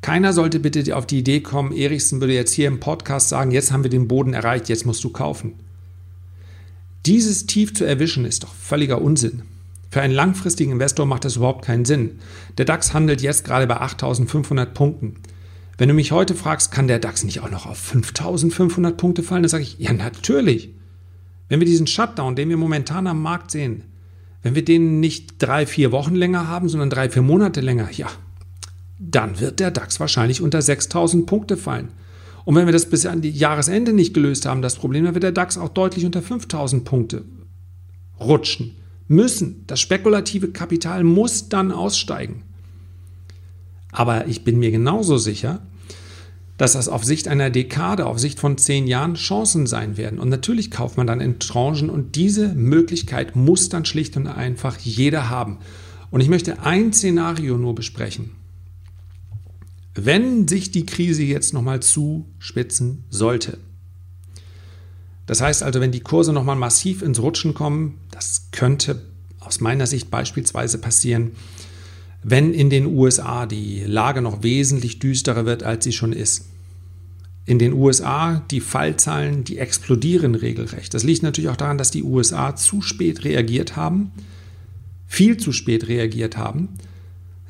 keiner 0.03 0.35
sollte 0.35 0.61
bitte 0.61 0.95
auf 0.95 1.07
die 1.07 1.21
Idee 1.21 1.41
kommen, 1.41 1.73
Erichsen 1.73 2.21
würde 2.21 2.35
jetzt 2.35 2.53
hier 2.53 2.69
im 2.69 2.79
Podcast 2.79 3.31
sagen, 3.31 3.53
jetzt 3.53 3.73
haben 3.73 3.85
wir 3.85 3.91
den 3.91 4.07
Boden 4.07 4.35
erreicht, 4.35 4.69
jetzt 4.69 4.85
musst 4.85 5.03
du 5.03 5.09
kaufen. 5.09 5.55
Dieses 7.07 7.47
Tief 7.47 7.73
zu 7.73 7.85
erwischen 7.85 8.27
ist 8.27 8.43
doch 8.43 8.53
völliger 8.55 9.01
Unsinn. 9.01 9.43
Für 9.91 10.03
einen 10.03 10.13
langfristigen 10.13 10.73
Investor 10.73 11.07
macht 11.07 11.25
das 11.25 11.37
überhaupt 11.37 11.65
keinen 11.65 11.87
Sinn. 11.87 12.19
Der 12.59 12.67
DAX 12.67 12.93
handelt 12.93 13.23
jetzt 13.23 13.47
gerade 13.47 13.67
bei 13.67 13.81
8500 13.81 14.75
Punkten. 14.75 15.15
Wenn 15.79 15.89
du 15.89 15.95
mich 15.95 16.13
heute 16.13 16.35
fragst, 16.35 16.71
kann 16.71 16.87
der 16.87 16.99
DAX 16.99 17.25
nicht 17.25 17.41
auch 17.41 17.51
noch 17.51 17.65
auf 17.65 17.79
5500 17.79 18.95
Punkte 18.95 19.23
fallen, 19.23 19.43
dann 19.43 19.49
sage 19.49 19.63
ich, 19.63 19.79
ja 19.79 19.95
natürlich. 19.95 20.71
Wenn 21.49 21.61
wir 21.61 21.67
diesen 21.67 21.87
Shutdown, 21.87 22.37
den 22.37 22.49
wir 22.49 22.57
momentan 22.57 23.07
am 23.07 23.23
Markt 23.23 23.51
sehen, 23.51 23.85
wenn 24.43 24.55
wir 24.55 24.65
den 24.65 25.01
nicht 25.01 25.35
drei, 25.39 25.67
vier 25.67 25.93
Wochen 25.93 26.15
länger 26.15 26.47
haben, 26.47 26.69
sondern 26.69 26.91
drei, 26.91 27.11
vier 27.11 27.23
Monate 27.23 27.61
länger, 27.61 27.91
ja, 27.91 28.09
dann 28.99 29.41
wird 29.41 29.61
der 29.61 29.71
DAX 29.71 30.01
wahrscheinlich 30.01 30.43
unter 30.43 30.61
6000 30.61 31.27
Punkte 31.27 31.57
fallen. 31.57 31.89
Und 32.45 32.55
wenn 32.55 32.67
wir 32.67 32.73
das 32.73 32.89
bis 32.89 33.07
an 33.07 33.21
die 33.21 33.31
Jahresende 33.31 33.93
nicht 33.93 34.15
gelöst 34.15 34.47
haben, 34.47 34.63
das 34.63 34.77
Problem, 34.77 35.05
dann 35.05 35.15
wird 35.15 35.25
der 35.25 35.33
DAX 35.33 35.59
auch 35.59 35.69
deutlich 35.69 36.05
unter 36.05 36.23
5000 36.23 36.85
Punkte 36.85 37.25
rutschen 38.21 38.77
müssen. 39.07 39.65
Das 39.67 39.81
spekulative 39.81 40.49
Kapital 40.49 41.05
muss 41.05 41.49
dann 41.49 41.73
aussteigen. 41.73 42.43
Aber 43.91 44.27
ich 44.27 44.45
bin 44.45 44.59
mir 44.59 44.71
genauso 44.71 45.17
sicher, 45.17 45.63
dass 46.59 46.73
das 46.73 46.89
auf 46.89 47.05
Sicht 47.05 47.29
einer 47.29 47.51
Dekade, 47.51 48.05
auf 48.05 48.19
Sicht 48.19 48.41
von 48.41 48.59
zehn 48.59 48.87
Jahren 48.87 49.15
Chancen 49.15 49.67
sein 49.67 49.97
werden. 49.97 50.19
Und 50.19 50.29
natürlich 50.29 50.71
kauft 50.71 50.97
man 50.97 51.07
dann 51.07 51.21
in 51.21 51.39
Tranchen 51.39 51.89
und 51.89 52.17
diese 52.17 52.49
Möglichkeit 52.49 53.37
muss 53.37 53.69
dann 53.69 53.85
schlicht 53.85 54.17
und 54.17 54.27
einfach 54.27 54.77
jeder 54.79 55.31
haben. 55.31 55.59
Und 56.11 56.21
ich 56.21 56.29
möchte 56.29 56.61
ein 56.63 56.93
Szenario 56.93 57.57
nur 57.57 57.75
besprechen. 57.75 58.33
Wenn 59.95 60.49
sich 60.49 60.71
die 60.71 60.85
Krise 60.85 61.23
jetzt 61.23 61.55
nochmal 61.55 61.81
zuspitzen 61.81 63.05
sollte, 63.09 63.59
das 65.27 65.41
heißt 65.41 65.63
also, 65.63 65.81
wenn 65.81 65.93
die 65.93 66.01
Kurse 66.01 66.33
nochmal 66.33 66.57
massiv 66.57 67.03
ins 67.03 67.21
Rutschen 67.21 67.55
kommen, 67.55 67.99
das 68.11 68.49
könnte 68.51 69.03
aus 69.39 69.61
meiner 69.61 69.87
Sicht 69.87 70.11
beispielsweise 70.11 70.79
passieren, 70.79 71.33
wenn 72.23 72.53
in 72.53 72.71
den 72.71 72.87
USA 72.87 73.47
die 73.47 73.85
Lage 73.85 74.23
noch 74.23 74.43
wesentlich 74.43 74.99
düsterer 74.99 75.47
wird, 75.47 75.63
als 75.63 75.85
sie 75.85 75.93
schon 75.93 76.13
ist. 76.13 76.49
In 77.45 77.59
den 77.59 77.73
USA 77.73 78.43
die 78.51 78.61
Fallzahlen, 78.61 79.45
die 79.45 79.59
explodieren 79.59 80.35
regelrecht. 80.35 80.93
Das 80.93 81.05
liegt 81.05 81.23
natürlich 81.23 81.49
auch 81.49 81.57
daran, 81.57 81.79
dass 81.79 81.91
die 81.91 82.03
USA 82.03 82.57
zu 82.57 82.83
spät 82.83 83.25
reagiert 83.25 83.77
haben, 83.77 84.11
viel 85.07 85.39
zu 85.39 85.53
spät 85.53 85.89
reagiert 85.89 86.37
haben. 86.37 86.69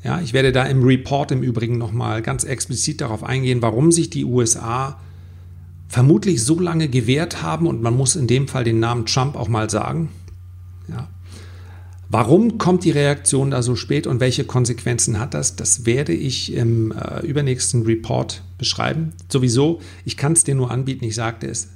Ja, 0.03 0.21
ich 0.21 0.31
werde 0.31 0.53
da 0.53 0.63
im 0.63 0.83
Report 0.83 1.31
im 1.31 1.43
Übrigen 1.43 1.77
nochmal 1.77 2.21
ganz 2.21 2.45
explizit 2.45 3.01
darauf 3.01 3.23
eingehen, 3.23 3.61
warum 3.61 3.91
sich 3.91 4.09
die 4.09 4.23
USA 4.23 4.97
vermutlich 5.89 6.45
so 6.45 6.59
lange 6.59 6.87
gewehrt 6.87 7.41
haben 7.41 7.67
und 7.67 7.81
man 7.81 7.97
muss 7.97 8.15
in 8.15 8.27
dem 8.27 8.47
Fall 8.47 8.63
den 8.63 8.79
Namen 8.79 9.05
Trump 9.05 9.35
auch 9.35 9.49
mal 9.49 9.69
sagen. 9.69 10.09
Warum 12.11 12.57
kommt 12.57 12.83
die 12.85 12.91
Reaktion 12.91 13.51
da 13.51 13.61
so 13.61 13.75
spät 13.75 14.07
und 14.07 14.19
welche 14.19 14.43
Konsequenzen 14.43 15.19
hat 15.19 15.35
das? 15.35 15.55
Das 15.55 15.85
werde 15.85 16.13
ich 16.13 16.53
im 16.53 16.91
äh, 16.91 17.23
übernächsten 17.23 17.83
Report 17.83 18.41
beschreiben. 18.57 19.13
Sowieso, 19.31 19.79
ich 20.05 20.17
kann 20.17 20.33
es 20.33 20.43
dir 20.43 20.55
nur 20.55 20.71
anbieten, 20.71 21.05
ich 21.05 21.13
sagte 21.13 21.45
es. 21.45 21.69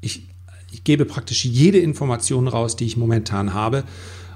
Ich, 0.00 0.26
ich 0.72 0.82
gebe 0.82 1.04
praktisch 1.04 1.44
jede 1.44 1.78
Information 1.78 2.48
raus, 2.48 2.74
die 2.74 2.84
ich 2.84 2.96
momentan 2.96 3.54
habe 3.54 3.84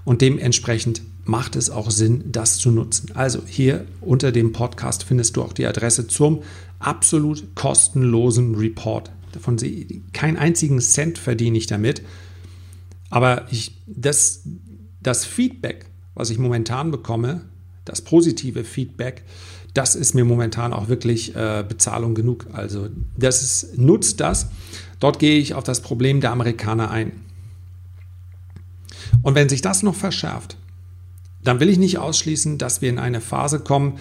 und 0.05 0.21
dementsprechend 0.21 1.03
macht 1.25 1.57
es 1.57 1.69
auch 1.69 1.91
Sinn, 1.91 2.25
das 2.27 2.59
zu 2.59 2.71
nutzen. 2.71 3.11
Also 3.15 3.41
hier 3.45 3.87
unter 4.01 4.31
dem 4.31 4.53
Podcast 4.53 5.03
findest 5.03 5.37
du 5.37 5.43
auch 5.43 5.53
die 5.53 5.67
Adresse 5.67 6.07
zum 6.07 6.43
absolut 6.79 7.57
kostenlosen 7.57 8.55
Report. 8.55 9.11
Davon 9.33 9.59
sehe 9.59 9.71
ich 9.71 10.13
keinen 10.13 10.37
einzigen 10.37 10.81
Cent 10.81 11.19
verdiene 11.19 11.59
ich 11.59 11.67
damit. 11.67 12.03
Aber 13.11 13.47
ich, 13.51 13.77
das, 13.87 14.43
das 15.05 15.25
Feedback, 15.25 15.87
was 16.15 16.31
ich 16.31 16.39
momentan 16.39 16.91
bekomme, 16.91 17.43
das 17.85 18.01
positive 18.03 18.65
Feedback, 18.65 19.23
das 19.75 19.95
ist 19.95 20.15
mir 20.15 20.25
momentan 20.25 20.73
auch 20.73 20.89
wirklich 20.89 21.35
äh, 21.35 21.65
Bezahlung 21.69 22.15
genug. 22.15 22.47
Also 22.53 22.89
das 23.17 23.43
ist, 23.43 23.79
nutzt 23.79 24.21
das. 24.21 24.49
Dort 25.01 25.19
gehe 25.19 25.39
ich 25.39 25.55
auf 25.55 25.65
das 25.65 25.81
Problem 25.81 26.21
der 26.21 26.31
Amerikaner 26.31 26.91
ein. 26.91 27.13
Und 29.23 29.35
wenn 29.35 29.49
sich 29.49 29.63
das 29.63 29.83
noch 29.83 29.95
verschärft, 29.95 30.57
dann 31.43 31.61
will 31.61 31.69
ich 31.69 31.79
nicht 31.79 31.99
ausschließen, 31.99 32.57
dass 32.57 32.83
wir 32.83 32.89
in 32.89 32.99
eine 32.99 33.21
Phase 33.21 33.61
kommen, 33.61 33.99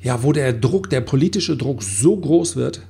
ja, 0.00 0.22
wo 0.22 0.32
der 0.32 0.52
Druck, 0.52 0.88
der 0.88 1.00
politische 1.00 1.56
Druck 1.56 1.82
so 1.82 2.16
groß 2.16 2.56
wird, 2.56 2.82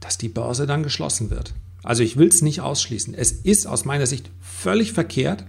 dass 0.00 0.18
die 0.18 0.28
Börse 0.28 0.66
dann 0.66 0.82
geschlossen 0.82 1.30
wird. 1.30 1.54
Also 1.82 2.02
ich 2.02 2.16
will 2.16 2.28
es 2.28 2.40
nicht 2.40 2.62
ausschließen. 2.62 3.14
Es 3.14 3.30
ist 3.30 3.66
aus 3.66 3.84
meiner 3.84 4.06
Sicht 4.06 4.30
völlig 4.40 4.92
verkehrt, 4.92 5.44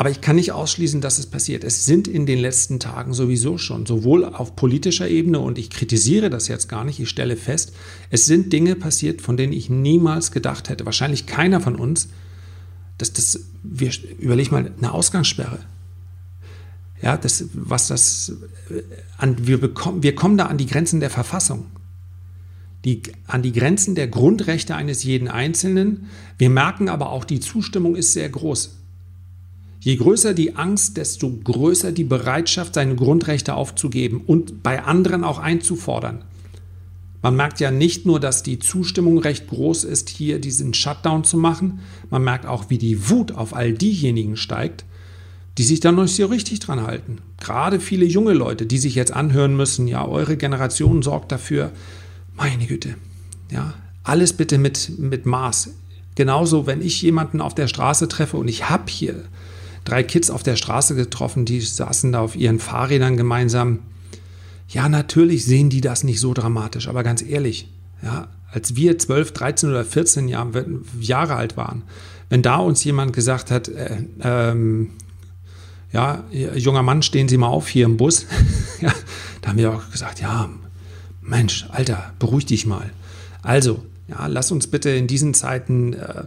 aber 0.00 0.10
ich 0.10 0.22
kann 0.22 0.36
nicht 0.36 0.52
ausschließen, 0.52 1.02
dass 1.02 1.18
es 1.18 1.26
passiert. 1.26 1.62
Es 1.62 1.84
sind 1.84 2.08
in 2.08 2.24
den 2.24 2.38
letzten 2.38 2.80
Tagen 2.80 3.12
sowieso 3.12 3.58
schon, 3.58 3.84
sowohl 3.84 4.24
auf 4.24 4.56
politischer 4.56 5.06
Ebene, 5.06 5.40
und 5.40 5.58
ich 5.58 5.68
kritisiere 5.68 6.30
das 6.30 6.48
jetzt 6.48 6.70
gar 6.70 6.86
nicht, 6.86 6.98
ich 7.00 7.10
stelle 7.10 7.36
fest, 7.36 7.74
es 8.08 8.24
sind 8.24 8.50
Dinge 8.50 8.76
passiert, 8.76 9.20
von 9.20 9.36
denen 9.36 9.52
ich 9.52 9.68
niemals 9.68 10.32
gedacht 10.32 10.70
hätte, 10.70 10.86
wahrscheinlich 10.86 11.26
keiner 11.26 11.60
von 11.60 11.76
uns, 11.76 12.08
dass 12.96 13.12
das, 13.12 13.40
wir, 13.62 13.90
überleg 14.18 14.50
mal, 14.50 14.72
eine 14.74 14.90
Ausgangssperre. 14.90 15.58
Ja, 17.02 17.18
das, 17.18 17.50
was 17.52 17.88
das, 17.88 18.32
äh, 18.70 18.80
an, 19.18 19.46
wir, 19.46 19.60
bekommen, 19.60 20.02
wir 20.02 20.14
kommen 20.14 20.38
da 20.38 20.46
an 20.46 20.56
die 20.56 20.66
Grenzen 20.66 21.00
der 21.00 21.10
Verfassung, 21.10 21.66
die, 22.86 23.02
an 23.26 23.42
die 23.42 23.52
Grenzen 23.52 23.96
der 23.96 24.08
Grundrechte 24.08 24.74
eines 24.76 25.04
jeden 25.04 25.28
Einzelnen. 25.28 26.06
Wir 26.38 26.48
merken 26.48 26.88
aber 26.88 27.10
auch, 27.10 27.26
die 27.26 27.40
Zustimmung 27.40 27.96
ist 27.96 28.14
sehr 28.14 28.30
groß. 28.30 28.79
Je 29.80 29.96
größer 29.96 30.34
die 30.34 30.56
Angst, 30.56 30.98
desto 30.98 31.30
größer 31.42 31.90
die 31.90 32.04
Bereitschaft, 32.04 32.74
seine 32.74 32.96
Grundrechte 32.96 33.54
aufzugeben 33.54 34.22
und 34.26 34.62
bei 34.62 34.82
anderen 34.84 35.24
auch 35.24 35.38
einzufordern. 35.38 36.22
Man 37.22 37.36
merkt 37.36 37.60
ja 37.60 37.70
nicht 37.70 38.06
nur, 38.06 38.20
dass 38.20 38.42
die 38.42 38.58
Zustimmung 38.58 39.18
recht 39.18 39.48
groß 39.48 39.84
ist, 39.84 40.08
hier 40.10 40.38
diesen 40.38 40.74
Shutdown 40.74 41.24
zu 41.24 41.36
machen, 41.36 41.80
man 42.10 42.22
merkt 42.22 42.46
auch, 42.46 42.68
wie 42.68 42.78
die 42.78 43.08
Wut 43.10 43.32
auf 43.32 43.54
all 43.54 43.72
diejenigen 43.72 44.36
steigt, 44.36 44.84
die 45.58 45.64
sich 45.64 45.80
da 45.80 45.92
noch 45.92 46.04
nicht 46.04 46.16
so 46.16 46.26
richtig 46.26 46.60
dran 46.60 46.82
halten. 46.82 47.18
Gerade 47.38 47.80
viele 47.80 48.06
junge 48.06 48.32
Leute, 48.32 48.66
die 48.66 48.78
sich 48.78 48.94
jetzt 48.94 49.12
anhören 49.12 49.56
müssen, 49.56 49.86
ja, 49.88 50.06
eure 50.06 50.36
Generation 50.36 51.02
sorgt 51.02 51.32
dafür, 51.32 51.72
meine 52.36 52.66
Güte, 52.66 52.94
ja, 53.50 53.74
alles 54.02 54.34
bitte 54.34 54.56
mit, 54.56 54.98
mit 54.98 55.26
Maß. 55.26 55.70
Genauso, 56.14 56.66
wenn 56.66 56.80
ich 56.80 57.02
jemanden 57.02 57.40
auf 57.40 57.54
der 57.54 57.68
Straße 57.68 58.08
treffe 58.08 58.36
und 58.36 58.48
ich 58.48 58.68
habe 58.68 58.90
hier 58.90 59.24
drei 59.90 60.02
Kids 60.02 60.30
auf 60.30 60.42
der 60.42 60.56
Straße 60.56 60.94
getroffen, 60.94 61.44
die 61.44 61.60
saßen 61.60 62.12
da 62.12 62.20
auf 62.20 62.36
ihren 62.36 62.60
Fahrrädern 62.60 63.16
gemeinsam. 63.16 63.80
Ja, 64.68 64.88
natürlich 64.88 65.44
sehen 65.44 65.68
die 65.68 65.80
das 65.80 66.04
nicht 66.04 66.20
so 66.20 66.32
dramatisch, 66.32 66.86
aber 66.88 67.02
ganz 67.02 67.22
ehrlich, 67.22 67.68
ja, 68.02 68.28
als 68.52 68.76
wir 68.76 68.98
12, 68.98 69.32
13 69.32 69.70
oder 69.70 69.84
14 69.84 70.28
Jahre, 70.28 70.66
Jahre 71.00 71.34
alt 71.34 71.56
waren, 71.56 71.82
wenn 72.28 72.42
da 72.42 72.56
uns 72.56 72.84
jemand 72.84 73.12
gesagt 73.12 73.50
hat, 73.50 73.68
äh, 73.68 74.04
ähm, 74.22 74.90
ja, 75.92 76.24
junger 76.30 76.84
Mann, 76.84 77.02
stehen 77.02 77.28
Sie 77.28 77.36
mal 77.36 77.48
auf 77.48 77.66
hier 77.66 77.84
im 77.84 77.96
Bus. 77.96 78.26
ja, 78.80 78.94
da 79.42 79.50
haben 79.50 79.58
wir 79.58 79.72
auch 79.72 79.90
gesagt, 79.90 80.20
ja, 80.20 80.48
Mensch, 81.20 81.66
Alter, 81.70 82.12
beruhig 82.20 82.46
dich 82.46 82.64
mal. 82.64 82.90
Also, 83.42 83.84
ja, 84.06 84.28
lass 84.28 84.52
uns 84.52 84.68
bitte 84.68 84.90
in 84.90 85.08
diesen 85.08 85.34
Zeiten 85.34 85.94
äh, 85.94 86.24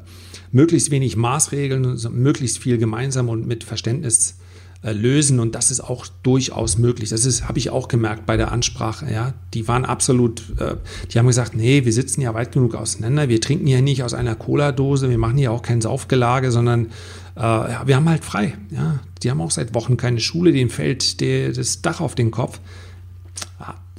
möglichst 0.54 0.92
wenig 0.92 1.18
Maßregeln, 1.18 2.00
möglichst 2.12 2.60
viel 2.60 2.78
gemeinsam 2.78 3.28
und 3.28 3.46
mit 3.46 3.66
Verständnis 3.66 4.36
äh, 4.84 4.92
lösen. 4.92 5.40
Und 5.40 5.56
das 5.56 5.72
ist 5.72 5.82
auch 5.82 6.06
durchaus 6.24 6.78
möglich. 6.78 7.10
Das 7.10 7.26
ist, 7.26 7.48
habe 7.48 7.58
ich 7.58 7.72
auch 7.72 7.88
gemerkt 7.88 8.26
bei 8.26 8.38
der 8.38 8.52
Ansprache. 8.52 9.12
Ja, 9.12 9.34
die 9.54 9.68
waren 9.68 9.84
absolut, 9.84 10.44
äh, 10.60 10.76
die 11.12 11.20
haben 11.20 11.28
gesagt, 11.28 11.56
nee, 11.56 11.86
wir 11.86 11.94
sitzen 11.94 12.22
ja 12.22 12.34
weit 12.34 12.52
genug 12.52 12.76
auseinander. 12.76 13.30
Wir 13.30 13.42
trinken 13.42 13.66
hier 13.66 13.82
nicht 13.82 14.04
aus 14.04 14.14
einer 14.14 14.36
Cola-Dose. 14.36 15.10
Wir 15.10 15.18
machen 15.18 15.38
hier 15.38 15.52
auch 15.52 15.64
kein 15.64 15.82
Saufgelage, 15.82 16.52
sondern 16.52 16.88
äh, 17.36 17.42
ja, 17.42 17.84
wir 17.86 17.96
haben 17.96 18.08
halt 18.08 18.24
frei. 18.24 18.54
Ja, 18.70 19.00
die 19.24 19.32
haben 19.32 19.42
auch 19.42 19.52
seit 19.52 19.74
Wochen 19.74 19.98
keine 19.98 20.20
Schule. 20.20 20.52
Denen 20.52 20.70
fällt 20.70 21.20
der, 21.20 21.52
das 21.52 21.82
Dach 21.82 22.00
auf 22.00 22.14
den 22.14 22.30
Kopf. 22.30 22.60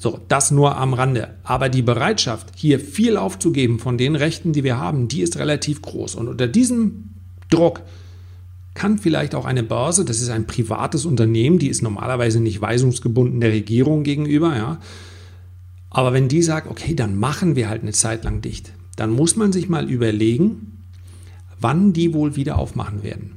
So, 0.05 0.21
das 0.29 0.51
nur 0.51 0.77
am 0.77 0.93
Rande. 0.93 1.31
Aber 1.45 1.71
die 1.71 1.81
Bereitschaft, 1.81 2.49
hier 2.57 2.79
viel 2.79 3.17
aufzugeben 3.17 3.79
von 3.79 3.97
den 3.97 4.17
Rechten, 4.17 4.53
die 4.53 4.63
wir 4.63 4.77
haben, 4.77 5.09
die 5.09 5.23
ist 5.23 5.39
relativ 5.39 5.81
groß. 5.81 6.17
Und 6.17 6.29
unter 6.29 6.47
diesem 6.47 7.15
Druck 7.49 7.81
kann 8.75 8.99
vielleicht 8.99 9.35
auch 9.35 9.47
eine 9.47 9.63
Börse, 9.63 10.05
das 10.05 10.21
ist 10.21 10.29
ein 10.29 10.47
privates 10.47 11.07
Unternehmen, 11.07 11.59
die 11.59 11.69
ist 11.69 11.81
normalerweise 11.81 12.41
nicht 12.41 12.61
weisungsgebunden 12.61 13.41
der 13.41 13.53
Regierung 13.53 14.03
gegenüber, 14.03 14.55
ja. 14.55 14.79
Aber 15.89 16.13
wenn 16.13 16.29
die 16.29 16.43
sagt, 16.43 16.71
okay, 16.71 16.95
dann 16.95 17.19
machen 17.19 17.57
wir 17.57 17.71
halt 17.71 17.81
eine 17.81 17.93
Zeit 17.93 18.25
lang 18.25 18.43
dicht, 18.43 18.75
dann 18.97 19.09
muss 19.09 19.37
man 19.37 19.53
sich 19.53 19.71
mal 19.71 19.89
überlegen, 19.89 20.83
wann 21.59 21.95
die 21.95 22.13
wohl 22.13 22.37
wieder 22.37 22.59
aufmachen 22.59 23.03
werden. 23.03 23.37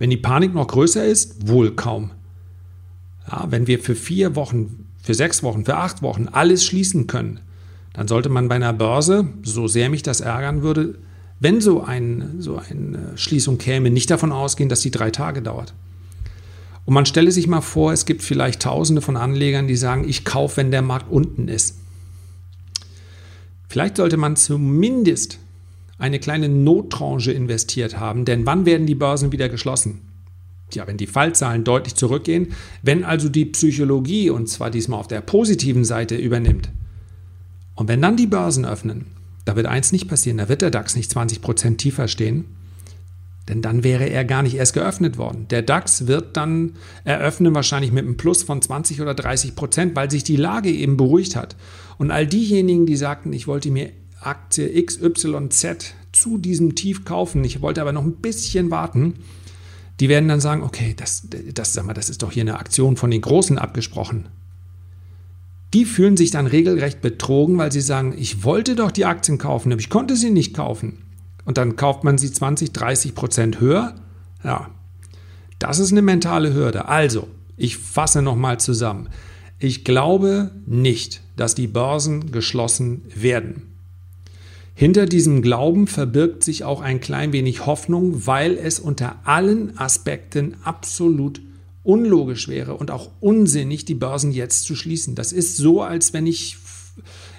Wenn 0.00 0.10
die 0.10 0.16
Panik 0.16 0.52
noch 0.52 0.66
größer 0.66 1.04
ist, 1.04 1.46
wohl 1.46 1.76
kaum. 1.76 2.10
Ja, 3.30 3.46
wenn 3.50 3.68
wir 3.68 3.78
für 3.78 3.94
vier 3.94 4.34
Wochen, 4.34 4.81
für 5.02 5.14
sechs 5.14 5.42
Wochen, 5.42 5.64
für 5.64 5.76
acht 5.76 6.00
Wochen 6.02 6.28
alles 6.28 6.64
schließen 6.64 7.06
können, 7.06 7.40
dann 7.92 8.08
sollte 8.08 8.28
man 8.28 8.48
bei 8.48 8.54
einer 8.54 8.72
Börse, 8.72 9.28
so 9.42 9.68
sehr 9.68 9.90
mich 9.90 10.02
das 10.02 10.20
ärgern 10.20 10.62
würde, 10.62 10.98
wenn 11.40 11.60
so, 11.60 11.82
ein, 11.82 12.36
so 12.38 12.56
eine 12.56 13.12
Schließung 13.16 13.58
käme, 13.58 13.90
nicht 13.90 14.10
davon 14.10 14.32
ausgehen, 14.32 14.68
dass 14.68 14.80
sie 14.80 14.92
drei 14.92 15.10
Tage 15.10 15.42
dauert. 15.42 15.74
Und 16.84 16.94
man 16.94 17.06
stelle 17.06 17.32
sich 17.32 17.46
mal 17.46 17.60
vor, 17.60 17.92
es 17.92 18.06
gibt 18.06 18.22
vielleicht 18.22 18.62
Tausende 18.62 19.02
von 19.02 19.16
Anlegern, 19.16 19.66
die 19.66 19.76
sagen, 19.76 20.08
ich 20.08 20.24
kaufe, 20.24 20.58
wenn 20.58 20.70
der 20.70 20.82
Markt 20.82 21.10
unten 21.10 21.48
ist. 21.48 21.78
Vielleicht 23.68 23.96
sollte 23.96 24.16
man 24.16 24.36
zumindest 24.36 25.38
eine 25.98 26.18
kleine 26.18 26.48
Nottranche 26.48 27.32
investiert 27.32 27.98
haben, 27.98 28.24
denn 28.24 28.46
wann 28.46 28.66
werden 28.66 28.86
die 28.86 28.94
Börsen 28.94 29.32
wieder 29.32 29.48
geschlossen? 29.48 30.00
Ja, 30.74 30.86
wenn 30.86 30.96
die 30.96 31.06
Fallzahlen 31.06 31.64
deutlich 31.64 31.94
zurückgehen, 31.94 32.52
wenn 32.82 33.04
also 33.04 33.28
die 33.28 33.46
Psychologie, 33.46 34.30
und 34.30 34.48
zwar 34.48 34.70
diesmal 34.70 35.00
auf 35.00 35.08
der 35.08 35.20
positiven 35.20 35.84
Seite, 35.84 36.16
übernimmt. 36.16 36.70
Und 37.74 37.88
wenn 37.88 38.02
dann 38.02 38.16
die 38.16 38.26
Börsen 38.26 38.64
öffnen, 38.64 39.06
da 39.44 39.56
wird 39.56 39.66
eins 39.66 39.92
nicht 39.92 40.08
passieren, 40.08 40.38
da 40.38 40.48
wird 40.48 40.62
der 40.62 40.70
DAX 40.70 40.94
nicht 40.94 41.10
20% 41.10 41.76
tiefer 41.76 42.06
stehen, 42.08 42.44
denn 43.48 43.60
dann 43.60 43.82
wäre 43.82 44.08
er 44.08 44.24
gar 44.24 44.42
nicht 44.42 44.54
erst 44.54 44.74
geöffnet 44.74 45.18
worden. 45.18 45.46
Der 45.50 45.62
DAX 45.62 46.06
wird 46.06 46.36
dann 46.36 46.74
eröffnen 47.04 47.54
wahrscheinlich 47.54 47.90
mit 47.90 48.04
einem 48.04 48.16
Plus 48.16 48.44
von 48.44 48.62
20 48.62 49.00
oder 49.00 49.14
30 49.14 49.56
Prozent, 49.56 49.96
weil 49.96 50.10
sich 50.10 50.22
die 50.22 50.36
Lage 50.36 50.70
eben 50.70 50.96
beruhigt 50.96 51.34
hat. 51.34 51.56
Und 51.98 52.10
all 52.10 52.26
diejenigen, 52.26 52.86
die 52.86 52.96
sagten, 52.96 53.32
ich 53.32 53.48
wollte 53.48 53.70
mir 53.70 53.90
Aktie 54.20 54.82
XYZ 54.84 55.94
zu 56.12 56.38
diesem 56.38 56.74
Tief 56.76 57.04
kaufen, 57.04 57.42
ich 57.42 57.60
wollte 57.60 57.80
aber 57.80 57.92
noch 57.92 58.04
ein 58.04 58.16
bisschen 58.16 58.70
warten, 58.70 59.14
die 60.00 60.08
werden 60.08 60.28
dann 60.28 60.40
sagen, 60.40 60.62
okay, 60.62 60.94
das, 60.96 61.28
das, 61.54 61.74
sag 61.74 61.86
mal, 61.86 61.94
das 61.94 62.10
ist 62.10 62.22
doch 62.22 62.32
hier 62.32 62.42
eine 62.42 62.58
Aktion 62.58 62.96
von 62.96 63.10
den 63.10 63.20
Großen 63.20 63.58
abgesprochen 63.58 64.28
die 65.74 65.84
fühlen 65.84 66.16
sich 66.16 66.30
dann 66.30 66.46
regelrecht 66.46 67.00
betrogen, 67.00 67.56
weil 67.58 67.72
sie 67.72 67.80
sagen, 67.80 68.14
ich 68.16 68.44
wollte 68.44 68.76
doch 68.76 68.90
die 68.90 69.06
Aktien 69.06 69.38
kaufen, 69.38 69.72
aber 69.72 69.80
ich 69.80 69.90
konnte 69.90 70.16
sie 70.16 70.30
nicht 70.30 70.54
kaufen. 70.54 70.98
Und 71.44 71.58
dann 71.58 71.76
kauft 71.76 72.04
man 72.04 72.18
sie 72.18 72.30
20, 72.30 72.72
30 72.72 73.14
Prozent 73.14 73.60
höher. 73.60 73.94
Ja, 74.44 74.70
das 75.58 75.78
ist 75.78 75.92
eine 75.92 76.02
mentale 76.02 76.52
Hürde. 76.52 76.88
Also, 76.88 77.28
ich 77.56 77.78
fasse 77.78 78.22
nochmal 78.22 78.60
zusammen. 78.60 79.08
Ich 79.58 79.84
glaube 79.84 80.50
nicht, 80.66 81.22
dass 81.36 81.54
die 81.54 81.68
Börsen 81.68 82.32
geschlossen 82.32 83.02
werden. 83.14 83.71
Hinter 84.82 85.06
diesem 85.06 85.42
Glauben 85.42 85.86
verbirgt 85.86 86.42
sich 86.42 86.64
auch 86.64 86.80
ein 86.80 86.98
klein 86.98 87.32
wenig 87.32 87.66
Hoffnung, 87.66 88.26
weil 88.26 88.58
es 88.58 88.80
unter 88.80 89.14
allen 89.22 89.78
Aspekten 89.78 90.56
absolut 90.64 91.40
unlogisch 91.84 92.48
wäre 92.48 92.74
und 92.74 92.90
auch 92.90 93.08
unsinnig, 93.20 93.84
die 93.84 93.94
Börsen 93.94 94.32
jetzt 94.32 94.64
zu 94.64 94.74
schließen. 94.74 95.14
Das 95.14 95.30
ist 95.30 95.56
so, 95.56 95.82
als 95.82 96.12
wenn 96.12 96.26
ich 96.26 96.56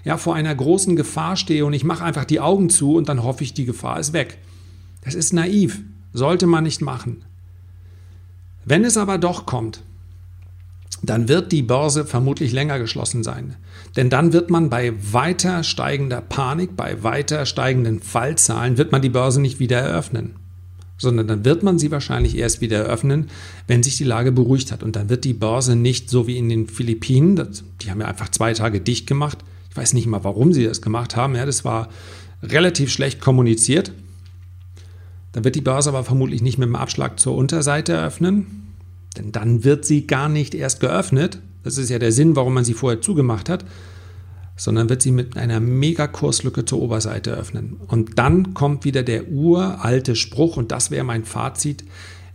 ja, 0.05 0.15
vor 0.15 0.35
einer 0.35 0.55
großen 0.55 0.95
Gefahr 0.95 1.35
stehe 1.35 1.65
und 1.65 1.73
ich 1.73 1.83
mache 1.83 2.05
einfach 2.05 2.23
die 2.23 2.39
Augen 2.39 2.69
zu 2.69 2.95
und 2.95 3.09
dann 3.09 3.23
hoffe 3.23 3.43
ich, 3.43 3.53
die 3.53 3.65
Gefahr 3.65 3.99
ist 3.99 4.13
weg. 4.13 4.37
Das 5.03 5.13
ist 5.13 5.33
naiv, 5.33 5.81
sollte 6.13 6.47
man 6.47 6.63
nicht 6.63 6.79
machen. 6.79 7.25
Wenn 8.63 8.85
es 8.85 8.95
aber 8.95 9.17
doch 9.17 9.45
kommt, 9.45 9.83
dann 11.03 11.27
wird 11.27 11.51
die 11.51 11.61
Börse 11.61 12.05
vermutlich 12.05 12.51
länger 12.51 12.79
geschlossen 12.79 13.23
sein. 13.23 13.55
Denn 13.95 14.09
dann 14.09 14.33
wird 14.33 14.49
man 14.49 14.69
bei 14.69 14.93
weiter 15.11 15.63
steigender 15.63 16.21
Panik, 16.21 16.75
bei 16.75 17.03
weiter 17.03 17.45
steigenden 17.45 17.99
Fallzahlen, 17.99 18.77
wird 18.77 18.91
man 18.91 19.01
die 19.01 19.09
Börse 19.09 19.41
nicht 19.41 19.59
wieder 19.59 19.79
eröffnen 19.79 20.35
sondern 20.97 21.27
dann 21.27 21.45
wird 21.45 21.63
man 21.63 21.77
sie 21.77 21.91
wahrscheinlich 21.91 22.37
erst 22.37 22.61
wieder 22.61 22.77
eröffnen, 22.77 23.29
wenn 23.67 23.83
sich 23.83 23.97
die 23.97 24.03
Lage 24.03 24.31
beruhigt 24.31 24.71
hat. 24.71 24.83
Und 24.83 24.95
dann 24.95 25.09
wird 25.09 25.25
die 25.25 25.33
Börse 25.33 25.75
nicht 25.75 26.09
so 26.09 26.27
wie 26.27 26.37
in 26.37 26.49
den 26.49 26.67
Philippinen, 26.67 27.35
das, 27.35 27.63
die 27.81 27.91
haben 27.91 28.01
ja 28.01 28.07
einfach 28.07 28.29
zwei 28.29 28.53
Tage 28.53 28.79
dicht 28.79 29.05
gemacht. 29.05 29.39
Ich 29.69 29.77
weiß 29.77 29.93
nicht 29.93 30.07
mal, 30.07 30.23
warum 30.23 30.53
sie 30.53 30.65
das 30.65 30.81
gemacht 30.81 31.15
haben. 31.15 31.35
Ja, 31.35 31.45
das 31.45 31.65
war 31.65 31.89
relativ 32.41 32.91
schlecht 32.91 33.21
kommuniziert. 33.21 33.91
Dann 35.33 35.43
wird 35.43 35.55
die 35.55 35.61
Börse 35.61 35.89
aber 35.89 36.03
vermutlich 36.03 36.41
nicht 36.41 36.57
mit 36.57 36.67
dem 36.67 36.75
Abschlag 36.75 37.19
zur 37.19 37.35
Unterseite 37.35 37.93
eröffnen, 37.93 38.72
denn 39.13 39.31
dann 39.31 39.63
wird 39.63 39.85
sie 39.85 40.07
gar 40.07 40.29
nicht 40.29 40.55
erst 40.55 40.79
geöffnet. 40.79 41.39
Das 41.63 41.77
ist 41.77 41.89
ja 41.89 41.99
der 41.99 42.11
Sinn, 42.11 42.35
warum 42.35 42.53
man 42.53 42.65
sie 42.65 42.73
vorher 42.73 43.01
zugemacht 43.01 43.49
hat 43.49 43.65
sondern 44.55 44.89
wird 44.89 45.01
sie 45.01 45.11
mit 45.11 45.37
einer 45.37 45.59
Megakurslücke 45.59 46.65
zur 46.65 46.81
Oberseite 46.81 47.31
öffnen. 47.31 47.77
Und 47.87 48.19
dann 48.19 48.53
kommt 48.53 48.85
wieder 48.85 49.03
der 49.03 49.29
uralte 49.29 50.15
Spruch, 50.15 50.57
und 50.57 50.71
das 50.71 50.91
wäre 50.91 51.03
mein 51.03 51.25
Fazit, 51.25 51.83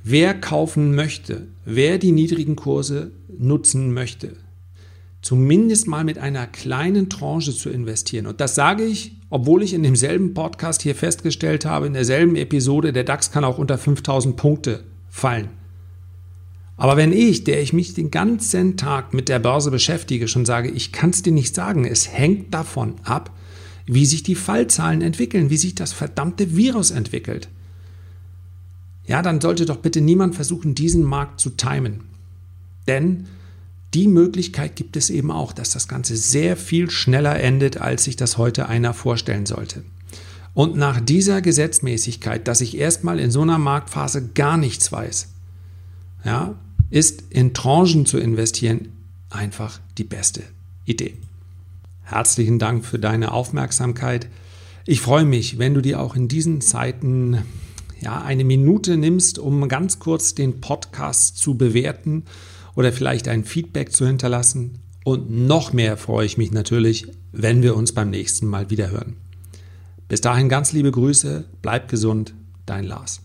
wer 0.03 0.35
kaufen 0.35 0.95
möchte, 0.95 1.47
wer 1.65 1.99
die 1.99 2.13
niedrigen 2.13 2.57
Kurse 2.57 3.13
nutzen 3.39 3.93
möchte, 3.93 4.37
zumindest 5.23 5.87
mal 5.87 6.05
mit 6.05 6.19
einer 6.19 6.47
kleinen 6.47 7.09
Tranche 7.09 7.53
zu 7.53 7.71
investieren. 7.71 8.27
Und 8.27 8.41
das 8.41 8.55
sage 8.55 8.85
ich, 8.85 9.17
obwohl 9.31 9.63
ich 9.63 9.75
in 9.75 9.83
demselben 9.83 10.35
Podcast 10.35 10.83
hier 10.83 10.95
festgestellt 10.95 11.65
habe, 11.65 11.87
in 11.87 11.93
derselben 11.93 12.35
Episode, 12.37 12.93
der 12.93 13.05
DAX 13.05 13.31
kann 13.31 13.45
auch 13.45 13.59
unter 13.59 13.79
5000 13.79 14.37
Punkte 14.37 14.85
fallen. 15.09 15.51
Aber 16.79 16.97
wenn 16.97 17.13
ich, 17.13 17.43
der 17.43 17.61
ich 17.61 17.73
mich 17.73 17.93
den 17.95 18.13
ganzen 18.13 18.77
Tag 18.77 19.13
mit 19.13 19.29
der 19.29 19.41
Börse 19.41 19.73
beschäftige, 19.73 20.29
schon 20.29 20.47
sage, 20.47 20.71
ich 20.71 20.93
kann 20.93 21.11
es 21.11 21.23
dir 21.23 21.33
nicht 21.33 21.55
sagen, 21.55 21.85
es 21.85 22.11
hängt 22.13 22.55
davon 22.55 22.95
ab, 23.03 23.37
wie 23.87 24.07
sich 24.07 24.23
die 24.23 24.37
Fallzahlen 24.37 25.03
entwickeln, 25.03 25.51
wie 25.51 25.57
sich 25.57 25.75
das 25.75 25.93
verdammte 25.93 26.57
Virus 26.57 26.93
entwickelt. 26.93 27.49
Ja, 29.07 29.23
dann 29.23 29.41
sollte 29.41 29.67
doch 29.67 29.79
bitte 29.79 30.01
niemand 30.01 30.37
versuchen, 30.37 30.77
diesen 30.77 31.03
Markt 31.03 31.41
zu 31.41 31.51
timen. 31.51 32.05
Denn 32.87 33.27
die 33.95 34.07
Möglichkeit 34.07 34.77
gibt 34.77 34.97
es 34.97 35.11
eben 35.11 35.33
auch, 35.33 35.53
dass 35.53 35.71
das 35.71 35.89
Ganze 35.89 36.15
sehr 36.15 36.57
viel 36.57 36.91
schneller 36.91 37.41
endet, 37.41 37.81
als 37.81 38.05
sich 38.05 38.17
das 38.17 38.39
heute 38.39 38.69
einer 38.69 38.95
vorstellen 38.95 39.47
sollte. 39.47 39.83
Und 40.55 40.77
nach 40.77 41.01
dieser 41.01 41.41
Gesetzmäßigkeit, 41.41 42.47
dass 42.47 42.61
ich 42.61 42.77
erstmal 42.77 43.19
in 43.19 43.31
so 43.31 43.43
einer 43.43 43.59
Marktphase 43.59 44.29
gar 44.35 44.57
nichts 44.59 44.93
weiß, 44.93 45.29
ja, 46.25 46.55
ist 46.91 47.25
in 47.31 47.55
Tranchen 47.55 48.07
zu 48.07 48.19
investieren 48.19 48.89
einfach 49.31 49.81
die 49.99 50.05
beste 50.05 50.43
Idee. 50.85 51.15
Herzlichen 52.03 52.59
Dank 52.59 52.85
für 52.85 52.99
deine 52.99 53.33
Aufmerksamkeit. 53.33 54.29
Ich 54.87 55.01
freue 55.01 55.27
mich, 55.27 55.59
wenn 55.59 55.75
du 55.75 55.83
dir 55.83 56.01
auch 56.01 56.17
in 56.17 56.29
diesen 56.29 56.63
Zeiten 56.63 57.43
ja, 58.01 58.23
eine 58.23 58.45
Minute 58.45 58.97
nimmst, 58.97 59.39
um 59.39 59.69
ganz 59.69 59.99
kurz 59.99 60.35
den 60.35 60.61
Podcast 60.61 61.37
zu 61.37 61.57
bewerten 61.57 62.25
oder 62.75 62.93
vielleicht 62.93 63.29
ein 63.29 63.45
Feedback 63.45 63.93
zu 63.93 64.07
hinterlassen. 64.07 64.79
Und 65.05 65.31
noch 65.31 65.73
mehr 65.73 65.97
freue 65.97 66.27
ich 66.27 66.39
mich 66.39 66.53
natürlich, 66.53 67.07
wenn 67.33 67.63
wir 67.63 67.77
uns 67.77 67.93
beim 67.93 68.11
nächsten 68.11 68.47
Mal 68.47 68.71
wieder 68.71 68.91
hören. 68.91 69.17
Bis 70.09 70.21
dahin 70.23 70.49
ganz 70.49 70.73
liebe 70.73 70.91
Grüße, 70.91 71.45
bleib 71.61 71.89
gesund, 71.89 72.35
dein 72.65 72.85
Lars. 72.85 73.21